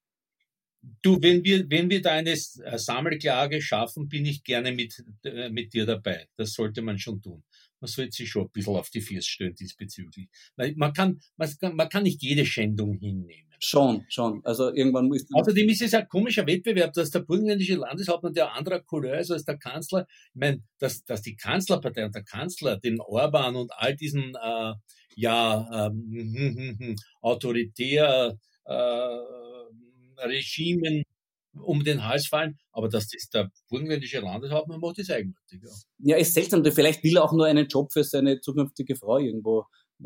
Du, 1.02 1.20
wenn 1.20 1.42
wir, 1.42 1.68
wenn 1.68 1.90
wir 1.90 2.00
da 2.00 2.12
eine 2.12 2.30
äh, 2.30 2.78
Sammelklage 2.78 3.60
schaffen, 3.60 4.08
bin 4.08 4.24
ich 4.24 4.44
gerne 4.44 4.70
mit, 4.70 5.02
äh, 5.24 5.50
mit 5.50 5.74
dir 5.74 5.84
dabei. 5.84 6.28
Das 6.36 6.52
sollte 6.52 6.80
man 6.80 6.96
schon 6.96 7.20
tun 7.20 7.42
man 7.80 7.88
sollte 7.88 8.12
sich 8.12 8.28
schon 8.28 8.44
ein 8.46 8.50
bisschen 8.52 8.76
auf 8.76 8.90
die 8.90 9.00
Füße 9.00 9.28
stellen 9.28 9.54
diesbezüglich. 9.54 10.28
Weil 10.56 10.74
man 10.76 10.92
kann, 10.92 11.20
man 11.36 11.50
kann, 11.60 11.76
man 11.76 11.88
kann 11.88 12.02
nicht 12.02 12.22
jede 12.22 12.46
Schändung 12.46 12.94
hinnehmen. 12.98 13.46
Schon, 13.58 14.04
schon. 14.08 14.44
Also 14.44 14.72
irgendwann 14.74 15.08
muss 15.08 15.26
Außerdem 15.32 15.68
ist 15.68 15.82
es 15.82 15.94
ein 15.94 16.08
komischer 16.08 16.46
Wettbewerb, 16.46 16.92
dass 16.92 17.10
der 17.10 17.20
burgenländische 17.20 17.76
Landeshauptmann 17.76 18.34
der 18.34 18.52
anderer 18.52 18.80
Couleur 18.80 19.18
ist 19.18 19.30
als 19.30 19.44
der 19.44 19.58
Kanzler. 19.58 20.06
Ich 20.08 20.40
meine, 20.40 20.62
dass, 20.78 21.04
dass 21.04 21.22
die 21.22 21.36
Kanzlerpartei 21.36 22.04
und 22.04 22.14
der 22.14 22.24
Kanzler 22.24 22.76
den 22.78 23.00
Orban 23.00 23.56
und 23.56 23.72
all 23.74 23.96
diesen 23.96 24.34
äh, 24.34 24.74
ja 25.14 25.88
ähm, 25.88 26.96
autoritär 27.22 28.38
äh, 28.64 29.18
Regimen 30.18 31.02
um 31.62 31.84
den 31.84 32.04
Hals 32.06 32.26
fallen, 32.26 32.58
aber 32.72 32.88
dass 32.88 33.08
das 33.08 33.28
der 33.28 33.50
burgenländische 33.68 34.20
Landeshauptmann 34.20 34.80
macht, 34.80 34.98
ist 34.98 35.10
eigenartig. 35.10 35.60
Ja. 35.62 35.70
ja, 35.98 36.16
ist 36.16 36.34
seltsam. 36.34 36.64
Vielleicht 36.64 37.02
will 37.04 37.16
er 37.16 37.24
auch 37.24 37.32
nur 37.32 37.46
einen 37.46 37.66
Job 37.68 37.92
für 37.92 38.04
seine 38.04 38.40
zukünftige 38.40 38.96
Frau 38.96 39.18
irgendwo. 39.18 39.64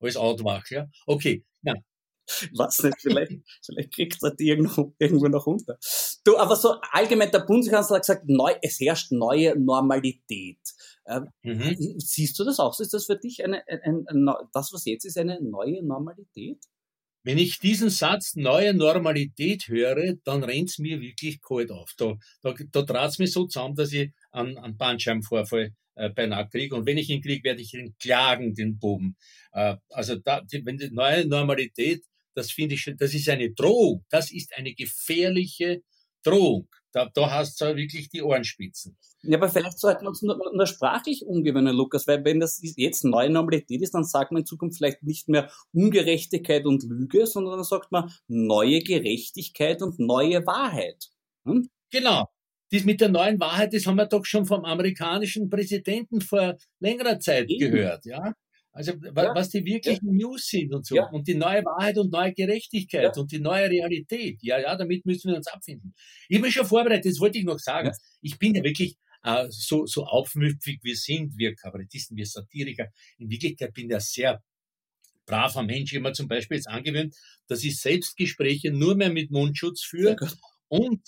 Als 0.00 0.16
Outwachler. 0.16 0.90
Okay, 1.06 1.44
ja. 1.62 1.74
Was 2.54 2.82
nicht, 2.82 2.96
vielleicht, 3.00 3.32
vielleicht 3.64 3.94
kriegt 3.94 4.22
er 4.22 4.34
die 4.34 4.48
irgendwo, 4.48 4.94
irgendwo 4.98 5.28
noch 5.28 5.46
unter. 5.46 5.78
Du, 6.24 6.36
aber 6.36 6.56
so 6.56 6.74
allgemein, 6.90 7.30
der 7.30 7.40
Bundeskanzler 7.40 7.96
hat 7.96 8.02
gesagt, 8.02 8.24
neu, 8.26 8.52
es 8.62 8.80
herrscht 8.80 9.12
neue 9.12 9.56
Normalität. 9.56 10.58
Ähm, 11.06 11.28
mhm. 11.42 11.94
Siehst 11.98 12.38
du 12.38 12.44
das 12.44 12.58
auch? 12.58 12.78
Ist 12.80 12.94
das 12.94 13.06
für 13.06 13.16
dich 13.16 13.44
eine, 13.44 13.62
ein, 13.68 14.06
ein, 14.08 14.28
das, 14.52 14.72
was 14.72 14.84
jetzt 14.86 15.04
ist, 15.04 15.18
eine 15.18 15.40
neue 15.40 15.84
Normalität? 15.84 16.58
Wenn 17.26 17.38
ich 17.38 17.58
diesen 17.58 17.90
Satz 17.90 18.36
neue 18.36 18.72
Normalität 18.72 19.66
höre, 19.66 20.14
dann 20.22 20.44
rennt's 20.44 20.78
mir 20.78 21.00
wirklich 21.00 21.40
kalt 21.42 21.72
auf. 21.72 21.92
Da, 21.96 22.14
da, 22.40 22.54
da 22.70 22.82
draht's 22.82 23.18
mir 23.18 23.26
so 23.26 23.46
zusammen, 23.46 23.74
dass 23.74 23.92
ich 23.92 24.12
einen, 24.30 24.56
einen 24.56 24.76
Bandscheibenvorfall 24.76 25.74
äh, 25.96 26.10
beinahe 26.10 26.48
kriege. 26.48 26.76
Und 26.76 26.86
wenn 26.86 26.98
ich 26.98 27.10
ihn 27.10 27.20
kriege, 27.20 27.42
werde 27.42 27.62
ich 27.62 27.74
ihn 27.74 27.96
klagen, 27.98 28.54
den 28.54 28.78
Buben. 28.78 29.16
Äh, 29.50 29.74
also 29.90 30.14
da, 30.14 30.40
die, 30.42 30.64
wenn 30.64 30.78
die 30.78 30.92
neue 30.92 31.26
Normalität, 31.26 32.04
das 32.36 32.52
finde 32.52 32.76
ich, 32.76 32.88
das 32.96 33.12
ist 33.12 33.28
eine 33.28 33.50
Drohung. 33.50 34.04
Das 34.08 34.30
ist 34.30 34.56
eine 34.56 34.72
gefährliche 34.72 35.82
Drohung. 36.22 36.68
Da, 36.96 37.10
da 37.12 37.30
hast 37.30 37.60
du 37.60 37.76
wirklich 37.76 38.08
die 38.08 38.22
Ohrenspitzen. 38.22 38.96
Ja, 39.20 39.36
aber 39.36 39.50
vielleicht 39.50 39.78
sollten 39.78 40.04
wir 40.04 40.08
uns 40.08 40.22
nur, 40.22 40.38
nur 40.54 40.66
sprachlich 40.66 41.26
umgewöhnen, 41.26 41.76
Lukas, 41.76 42.06
weil 42.06 42.24
wenn 42.24 42.40
das 42.40 42.58
jetzt 42.62 43.04
neue 43.04 43.28
Normalität 43.28 43.82
ist, 43.82 43.92
dann 43.92 44.04
sagt 44.04 44.32
man 44.32 44.40
in 44.40 44.46
Zukunft 44.46 44.78
vielleicht 44.78 45.02
nicht 45.02 45.28
mehr 45.28 45.50
Ungerechtigkeit 45.74 46.64
und 46.64 46.84
Lüge, 46.84 47.26
sondern 47.26 47.56
dann 47.56 47.64
sagt 47.64 47.92
man 47.92 48.10
neue 48.28 48.80
Gerechtigkeit 48.80 49.82
und 49.82 49.98
neue 49.98 50.46
Wahrheit. 50.46 51.10
Hm? 51.44 51.68
Genau. 51.90 52.30
Das 52.70 52.84
mit 52.84 53.02
der 53.02 53.10
neuen 53.10 53.38
Wahrheit, 53.40 53.74
das 53.74 53.84
haben 53.84 53.96
wir 53.96 54.06
doch 54.06 54.24
schon 54.24 54.46
vom 54.46 54.64
amerikanischen 54.64 55.50
Präsidenten 55.50 56.22
vor 56.22 56.56
längerer 56.80 57.20
Zeit 57.20 57.50
Eben. 57.50 57.72
gehört, 57.72 58.06
ja. 58.06 58.32
Also 58.76 58.92
ja. 58.92 59.34
was 59.34 59.48
die 59.48 59.64
wirklichen 59.64 60.18
ja. 60.18 60.26
News 60.26 60.48
sind 60.48 60.74
und 60.74 60.84
so. 60.84 60.96
Ja. 60.96 61.08
Und 61.08 61.26
die 61.26 61.34
neue 61.34 61.64
Wahrheit 61.64 61.96
und 61.96 62.12
neue 62.12 62.34
Gerechtigkeit 62.34 63.16
und 63.16 63.32
die 63.32 63.40
neue 63.40 63.70
Realität. 63.70 64.38
Ja, 64.42 64.60
ja, 64.60 64.76
damit 64.76 65.06
müssen 65.06 65.30
wir 65.30 65.36
uns 65.36 65.46
abfinden. 65.46 65.94
Ich 66.28 66.42
bin 66.42 66.50
schon 66.50 66.66
vorbereitet, 66.66 67.10
das 67.10 67.18
wollte 67.18 67.38
ich 67.38 67.44
noch 67.44 67.58
sagen. 67.58 67.90
Ich 68.20 68.38
bin 68.38 68.54
ja 68.54 68.62
wirklich 68.62 68.98
äh, 69.22 69.46
so, 69.48 69.86
so 69.86 70.04
aufmüpfig 70.04 70.80
wir 70.82 70.94
sind, 70.94 71.38
wir 71.38 71.54
Kabarettisten, 71.54 72.18
wir 72.18 72.26
Satiriker. 72.26 72.88
In 73.16 73.30
Wirklichkeit 73.30 73.72
bin 73.72 73.86
ich 73.86 73.92
ja 73.92 74.00
sehr 74.00 74.42
braver 75.24 75.62
Mensch. 75.62 75.92
Ich 75.92 75.98
habe 75.98 76.10
mir 76.10 76.12
zum 76.12 76.28
Beispiel 76.28 76.58
jetzt 76.58 76.68
angewöhnt, 76.68 77.16
dass 77.46 77.64
ich 77.64 77.80
Selbstgespräche 77.80 78.72
nur 78.72 78.94
mehr 78.94 79.10
mit 79.10 79.30
Mundschutz 79.30 79.84
führe 79.84 80.16
und 80.68 81.00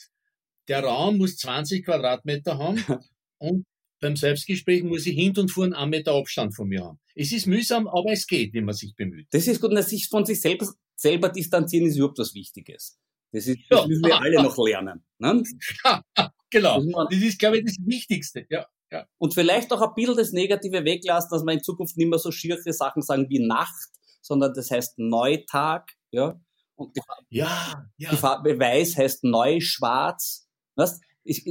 der 0.69 0.85
Raum 0.85 1.19
muss 1.19 1.37
20 1.37 1.85
Quadratmeter 1.85 2.57
haben 2.57 2.83
und 3.39 3.67
beim 4.01 4.17
Selbstgespräch 4.17 4.83
muss 4.83 5.07
ich 5.07 5.15
hin 5.15 5.37
und 5.39 5.51
vorn 5.51 5.73
einen 5.73 5.91
Meter 5.91 6.15
Abstand 6.15 6.55
von 6.55 6.69
mir 6.69 6.85
haben. 6.85 7.01
Es 7.15 7.33
ist 7.33 7.47
mühsam, 7.47 7.89
aber 7.89 8.13
es 8.13 8.27
geht, 8.27 8.55
wenn 8.55 8.65
man 8.65 8.75
sich 8.75 8.95
bemüht. 8.95 9.27
Das 9.31 9.47
ist 9.47 9.61
gut, 9.61 9.73
dass 9.73 9.91
sich 9.91 10.09
von 10.09 10.25
sich 10.25 10.41
selber, 10.41 10.69
selber 10.95 11.29
distanzieren 11.29 11.87
ist 11.87 11.97
überhaupt 11.97 12.19
was 12.19 12.35
Wichtiges. 12.35 12.99
Das, 13.33 13.47
ist, 13.47 13.59
das 13.69 13.81
ja. 13.81 13.87
müssen 13.87 14.05
wir 14.05 14.21
alle 14.21 14.43
noch 14.43 14.57
lernen. 14.59 15.05
Ne? 15.19 15.43
Ja, 15.85 16.03
genau. 16.51 16.83
Das 17.11 17.21
ist, 17.21 17.39
glaube 17.39 17.59
ich, 17.59 17.65
das 17.65 17.77
Wichtigste. 17.85 18.47
Ja, 18.49 18.67
ja. 18.91 19.07
Und 19.19 19.35
vielleicht 19.35 19.73
auch 19.73 19.83
ein 19.83 19.95
bisschen 19.95 20.17
das 20.17 20.33
Negative 20.33 20.85
weglassen, 20.85 21.31
dass 21.31 21.45
wir 21.45 21.53
in 21.53 21.63
Zukunft 21.63 21.97
nicht 21.97 22.09
mehr 22.09 22.19
so 22.19 22.31
schiere 22.31 22.73
Sachen 22.73 23.03
sagen 23.03 23.27
wie 23.29 23.47
Nacht, 23.47 23.91
sondern 24.23 24.55
das 24.55 24.71
heißt 24.71 24.99
Neutag. 24.99 25.91
Ja, 26.11 26.41
und 26.79 26.97
die 26.97 27.01
Farbe, 27.05 27.27
ja, 27.29 27.89
ja. 27.97 28.11
die 28.11 28.17
Farbe 28.17 28.59
Weiß 28.59 28.97
heißt 28.97 29.25
Neuschwarz. 29.25 30.49
Was? 30.77 31.01
Ich, 31.25 31.45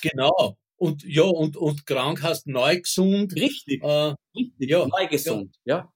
genau. 0.00 0.58
Und 0.82 1.04
ja, 1.04 1.22
und, 1.22 1.56
und 1.56 1.86
krank 1.86 2.24
hast 2.24 2.48
neu 2.48 2.80
gesund. 2.80 3.36
Richtig. 3.36 3.84
Äh, 3.84 4.14
Richtig. 4.34 4.68
Ja, 4.68 4.84
neu 4.84 5.06
gesund, 5.06 5.54
ja. 5.64 5.88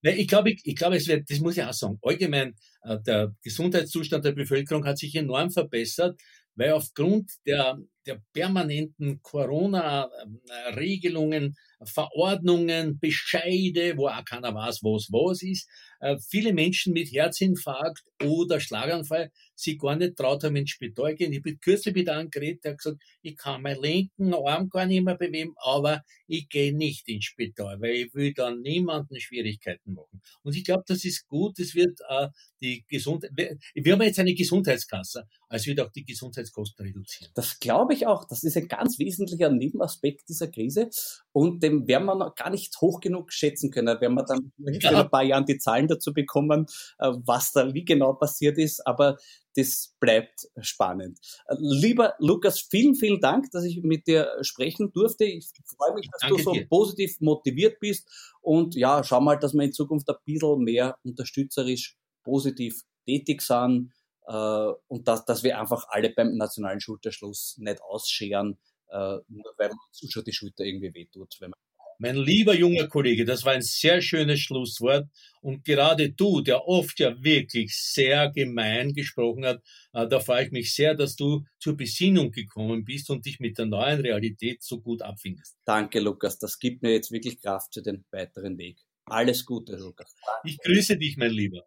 ja. 0.00 0.12
Ich 0.12 0.26
glaube, 0.26 0.52
ich, 0.52 0.62
ich 0.64 0.74
glaube, 0.74 0.96
es 0.96 1.06
wird, 1.06 1.28
das 1.28 1.38
muss 1.40 1.58
ich 1.58 1.62
auch 1.62 1.74
sagen, 1.74 1.98
allgemein, 2.00 2.54
äh, 2.80 2.98
der 3.06 3.36
Gesundheitszustand 3.42 4.24
der 4.24 4.32
Bevölkerung 4.32 4.86
hat 4.86 4.96
sich 4.96 5.14
enorm 5.16 5.50
verbessert, 5.50 6.18
weil 6.54 6.72
aufgrund 6.72 7.30
der, 7.44 7.78
der 8.06 8.22
permanenten 8.32 9.20
Corona-Regelungen, 9.22 11.56
Verordnungen, 11.84 12.98
Bescheide, 12.98 13.96
wo 13.96 14.08
auch 14.08 14.24
keiner 14.24 14.52
weiß, 14.54 14.82
was 14.82 15.12
was 15.12 15.42
ist, 15.42 15.68
äh, 16.00 16.16
viele 16.18 16.52
Menschen 16.52 16.92
mit 16.92 17.12
Herzinfarkt 17.12 18.04
oder 18.22 18.60
Schlaganfall 18.60 19.30
sich 19.54 19.78
gar 19.78 19.96
nicht 19.96 20.16
traut 20.16 20.44
haben 20.44 20.56
ins 20.56 20.70
Spital 20.70 21.14
gehen. 21.14 21.32
Ich 21.32 21.42
bin 21.42 21.58
kürzlich 21.60 21.94
mit 21.94 22.08
einem 22.08 22.30
geredet, 22.30 22.64
der 22.64 22.72
hat 22.72 22.78
gesagt, 22.78 23.02
ich 23.22 23.36
kann 23.36 23.62
meinen 23.62 23.82
linken 23.82 24.34
Arm 24.34 24.68
gar 24.68 24.86
nicht 24.86 25.04
mehr 25.04 25.16
bewegen, 25.16 25.54
aber 25.56 26.04
ich 26.26 26.48
gehe 26.48 26.76
nicht 26.76 27.08
ins 27.08 27.24
Spital, 27.24 27.80
weil 27.80 27.92
ich 27.92 28.14
will 28.14 28.34
dann 28.34 28.60
niemanden 28.60 29.18
Schwierigkeiten 29.18 29.94
machen. 29.94 30.20
Und 30.42 30.56
ich 30.56 30.64
glaube, 30.64 30.84
das 30.86 31.04
ist 31.04 31.26
gut, 31.26 31.58
das 31.58 31.74
wird 31.74 32.00
äh, 32.08 32.28
die 32.60 32.84
Gesundheit, 32.88 33.30
wir 33.74 33.92
haben 33.92 34.02
jetzt 34.02 34.18
eine 34.18 34.34
Gesundheitskasse, 34.34 35.26
also 35.48 35.66
wird 35.66 35.80
auch 35.80 35.90
die 35.90 36.04
Gesundheitskosten 36.04 36.86
reduzieren. 36.86 37.30
Das 37.34 37.58
glaube 37.58 37.94
auch, 38.04 38.24
das 38.24 38.42
ist 38.42 38.56
ein 38.56 38.66
ganz 38.66 38.98
wesentlicher 38.98 39.48
Nebenaspekt 39.48 40.28
dieser 40.28 40.48
Krise 40.48 40.90
und 41.30 41.62
den 41.62 41.86
werden 41.86 42.06
wir 42.06 42.16
noch 42.16 42.34
gar 42.34 42.50
nicht 42.50 42.80
hoch 42.80 42.98
genug 42.98 43.32
schätzen 43.32 43.70
können, 43.70 44.00
werden 44.00 44.14
wir 44.14 44.24
dann 44.24 44.52
ja. 44.58 44.90
in 44.90 44.96
ein 44.96 45.08
paar 45.08 45.22
Jahren 45.22 45.44
die 45.46 45.58
Zahlen 45.58 45.86
dazu 45.86 46.12
bekommen, 46.12 46.66
äh, 46.98 47.12
was 47.24 47.52
da 47.52 47.72
wie 47.72 47.84
genau 47.84 48.14
passiert 48.14 48.58
ist, 48.58 48.84
aber 48.84 49.16
das 49.54 49.94
bleibt 50.00 50.48
spannend. 50.60 51.18
Lieber 51.58 52.14
Lukas, 52.18 52.60
vielen, 52.60 52.96
vielen 52.96 53.20
Dank, 53.20 53.50
dass 53.52 53.64
ich 53.64 53.82
mit 53.82 54.06
dir 54.06 54.30
sprechen 54.42 54.92
durfte. 54.92 55.24
Ich 55.24 55.48
freue 55.78 55.94
mich, 55.94 56.08
dass 56.10 56.22
Danke 56.22 56.36
du 56.36 56.42
so 56.42 56.52
dir. 56.52 56.66
positiv 56.68 57.20
motiviert 57.20 57.78
bist 57.80 58.34
und 58.42 58.74
ja, 58.74 59.02
schau 59.04 59.20
mal, 59.20 59.38
dass 59.38 59.54
wir 59.54 59.62
in 59.62 59.72
Zukunft 59.72 60.10
ein 60.10 60.16
bisschen 60.24 60.58
mehr 60.58 60.98
unterstützerisch 61.04 61.96
positiv 62.22 62.82
tätig 63.06 63.40
sind 63.40 63.92
äh, 64.26 64.72
und 64.88 65.08
dass, 65.08 65.24
dass 65.24 65.42
wir 65.42 65.58
einfach 65.58 65.84
alle 65.88 66.10
beim 66.10 66.36
nationalen 66.36 66.80
Schulterschluss 66.80 67.56
nicht 67.58 67.80
ausscheren, 67.82 68.58
äh, 68.88 69.18
nur 69.28 69.54
weil 69.56 69.68
man 69.68 69.78
uns 70.02 70.12
schon 70.12 70.24
die 70.24 70.32
Schulter 70.32 70.64
irgendwie 70.64 70.94
wehtut. 70.94 71.36
Wenn 71.40 71.50
man 71.50 71.58
Mein 71.98 72.16
lieber 72.16 72.54
junger 72.54 72.88
Kollege, 72.88 73.24
das 73.24 73.44
war 73.44 73.52
ein 73.52 73.62
sehr 73.62 74.02
schönes 74.02 74.40
Schlusswort. 74.40 75.08
Und 75.40 75.64
gerade 75.64 76.10
du, 76.10 76.40
der 76.40 76.66
oft 76.66 76.98
ja 77.00 77.22
wirklich 77.22 77.74
sehr 77.76 78.30
gemein 78.30 78.92
gesprochen 78.92 79.46
hat, 79.46 79.62
äh, 79.92 80.08
da 80.08 80.20
freue 80.20 80.44
ich 80.46 80.52
mich 80.52 80.74
sehr, 80.74 80.94
dass 80.94 81.16
du 81.16 81.44
zur 81.58 81.76
Besinnung 81.76 82.32
gekommen 82.32 82.84
bist 82.84 83.10
und 83.10 83.24
dich 83.26 83.38
mit 83.40 83.58
der 83.58 83.66
neuen 83.66 84.00
Realität 84.00 84.62
so 84.62 84.80
gut 84.80 85.02
abfindest. 85.02 85.56
Danke, 85.64 86.00
Lukas. 86.00 86.38
Das 86.38 86.58
gibt 86.58 86.82
mir 86.82 86.92
jetzt 86.92 87.12
wirklich 87.12 87.40
Kraft 87.40 87.74
für 87.74 87.82
den 87.82 88.04
weiteren 88.10 88.58
Weg. 88.58 88.78
Alles 89.06 89.44
Gute, 89.46 89.76
Lukas. 89.76 90.14
Ich 90.44 90.58
grüße 90.58 90.96
dich, 90.98 91.16
mein 91.16 91.30
Lieber. 91.30 91.64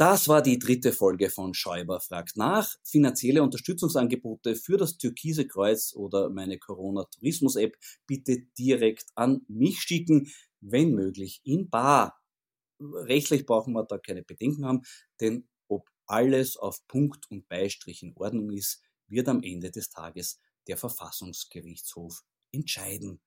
Das 0.00 0.28
war 0.28 0.40
die 0.40 0.58
dritte 0.58 0.94
Folge 0.94 1.28
von 1.28 1.52
Schäuber 1.52 2.00
fragt 2.00 2.38
nach. 2.38 2.74
Finanzielle 2.82 3.42
Unterstützungsangebote 3.42 4.56
für 4.56 4.78
das 4.78 4.96
Türkise 4.96 5.46
Kreuz 5.46 5.92
oder 5.94 6.30
meine 6.30 6.58
Corona-Tourismus-App 6.58 7.76
bitte 8.06 8.46
direkt 8.58 9.10
an 9.14 9.42
mich 9.46 9.80
schicken, 9.80 10.32
wenn 10.62 10.94
möglich 10.94 11.42
in 11.44 11.68
Bar. 11.68 12.18
Rechtlich 12.80 13.44
brauchen 13.44 13.74
wir 13.74 13.84
da 13.84 13.98
keine 13.98 14.22
Bedenken 14.22 14.64
haben, 14.64 14.80
denn 15.20 15.46
ob 15.68 15.90
alles 16.06 16.56
auf 16.56 16.80
Punkt 16.88 17.30
und 17.30 17.46
Beistrich 17.46 18.02
in 18.02 18.16
Ordnung 18.16 18.50
ist, 18.52 18.82
wird 19.06 19.28
am 19.28 19.42
Ende 19.42 19.70
des 19.70 19.90
Tages 19.90 20.40
der 20.66 20.78
Verfassungsgerichtshof 20.78 22.24
entscheiden. 22.52 23.20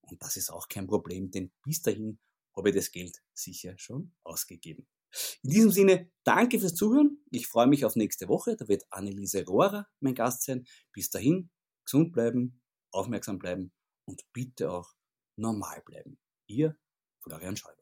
Und 0.00 0.20
das 0.20 0.36
ist 0.36 0.50
auch 0.50 0.66
kein 0.66 0.88
Problem, 0.88 1.30
denn 1.30 1.52
bis 1.62 1.82
dahin 1.82 2.18
habe 2.56 2.70
ich 2.70 2.74
das 2.74 2.90
Geld 2.90 3.22
sicher 3.32 3.78
schon 3.78 4.12
ausgegeben. 4.24 4.88
In 5.42 5.50
diesem 5.50 5.70
Sinne, 5.70 6.10
danke 6.24 6.58
fürs 6.60 6.74
Zuhören. 6.74 7.18
Ich 7.30 7.46
freue 7.46 7.66
mich 7.66 7.84
auf 7.84 7.96
nächste 7.96 8.28
Woche. 8.28 8.56
Da 8.56 8.68
wird 8.68 8.84
Anneliese 8.90 9.44
Rohrer 9.44 9.86
mein 10.00 10.14
Gast 10.14 10.44
sein. 10.44 10.64
Bis 10.92 11.10
dahin, 11.10 11.50
gesund 11.84 12.12
bleiben, 12.12 12.60
aufmerksam 12.92 13.38
bleiben 13.38 13.72
und 14.04 14.22
bitte 14.32 14.70
auch 14.70 14.92
normal 15.36 15.82
bleiben. 15.84 16.18
Ihr 16.46 16.76
Florian 17.22 17.56
Schäuber. 17.56 17.76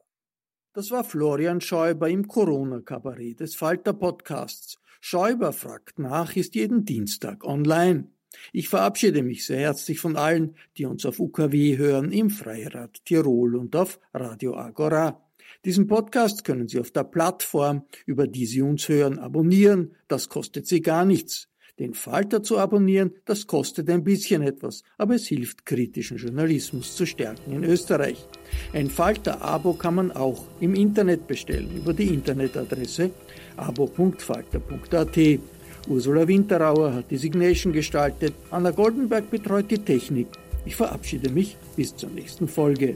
Das 0.73 0.91
war 0.91 1.03
Florian 1.03 1.61
Schäuber 1.61 2.09
im 2.09 2.27
Corona-Kabarett 2.27 3.39
des 3.39 3.55
Falter 3.55 3.93
Podcasts. 3.93 4.77
Schäuber 5.01 5.53
fragt 5.53 5.97
nach 5.97 6.35
ist 6.35 6.55
jeden 6.55 6.85
Dienstag 6.85 7.43
online. 7.43 8.11
Ich 8.53 8.69
verabschiede 8.69 9.23
mich 9.23 9.45
sehr 9.45 9.59
herzlich 9.59 9.99
von 9.99 10.15
allen, 10.15 10.55
die 10.77 10.85
uns 10.85 11.05
auf 11.05 11.19
UKW 11.19 11.77
hören, 11.77 12.11
im 12.11 12.29
Freirad 12.29 13.03
Tirol 13.05 13.55
und 13.55 13.75
auf 13.75 13.99
Radio 14.13 14.55
Agora. 14.55 15.28
Diesen 15.65 15.87
Podcast 15.87 16.45
können 16.45 16.69
Sie 16.69 16.79
auf 16.79 16.91
der 16.91 17.03
Plattform, 17.03 17.83
über 18.05 18.27
die 18.27 18.45
Sie 18.45 18.61
uns 18.61 18.87
hören, 18.87 19.19
abonnieren. 19.19 19.93
Das 20.07 20.29
kostet 20.29 20.67
Sie 20.67 20.81
gar 20.81 21.03
nichts. 21.03 21.49
Den 21.79 21.93
Falter 21.93 22.41
zu 22.43 22.57
abonnieren, 22.57 23.11
das 23.25 23.45
kostet 23.45 23.89
ein 23.89 24.03
bisschen 24.05 24.41
etwas, 24.41 24.83
aber 24.97 25.15
es 25.15 25.27
hilft, 25.27 25.65
kritischen 25.65 26.17
Journalismus 26.17 26.95
zu 26.95 27.05
stärken 27.05 27.53
in 27.53 27.63
Österreich. 27.63 28.25
Ein 28.73 28.89
Falter-Abo 28.89 29.73
kann 29.73 29.95
man 29.95 30.11
auch 30.11 30.45
im 30.61 30.75
Internet 30.75 31.27
bestellen, 31.27 31.75
über 31.75 31.93
die 31.93 32.13
Internetadresse 32.13 33.11
abo.falter.at. 33.57 35.39
Ursula 35.87 36.27
Winterauer 36.27 36.93
hat 36.93 37.11
die 37.11 37.17
Signation 37.17 37.73
gestaltet, 37.73 38.33
Anna 38.51 38.71
Goldenberg 38.71 39.29
betreut 39.29 39.71
die 39.71 39.79
Technik. 39.79 40.27
Ich 40.65 40.75
verabschiede 40.75 41.29
mich 41.29 41.57
bis 41.75 41.95
zur 41.95 42.09
nächsten 42.09 42.47
Folge. 42.47 42.95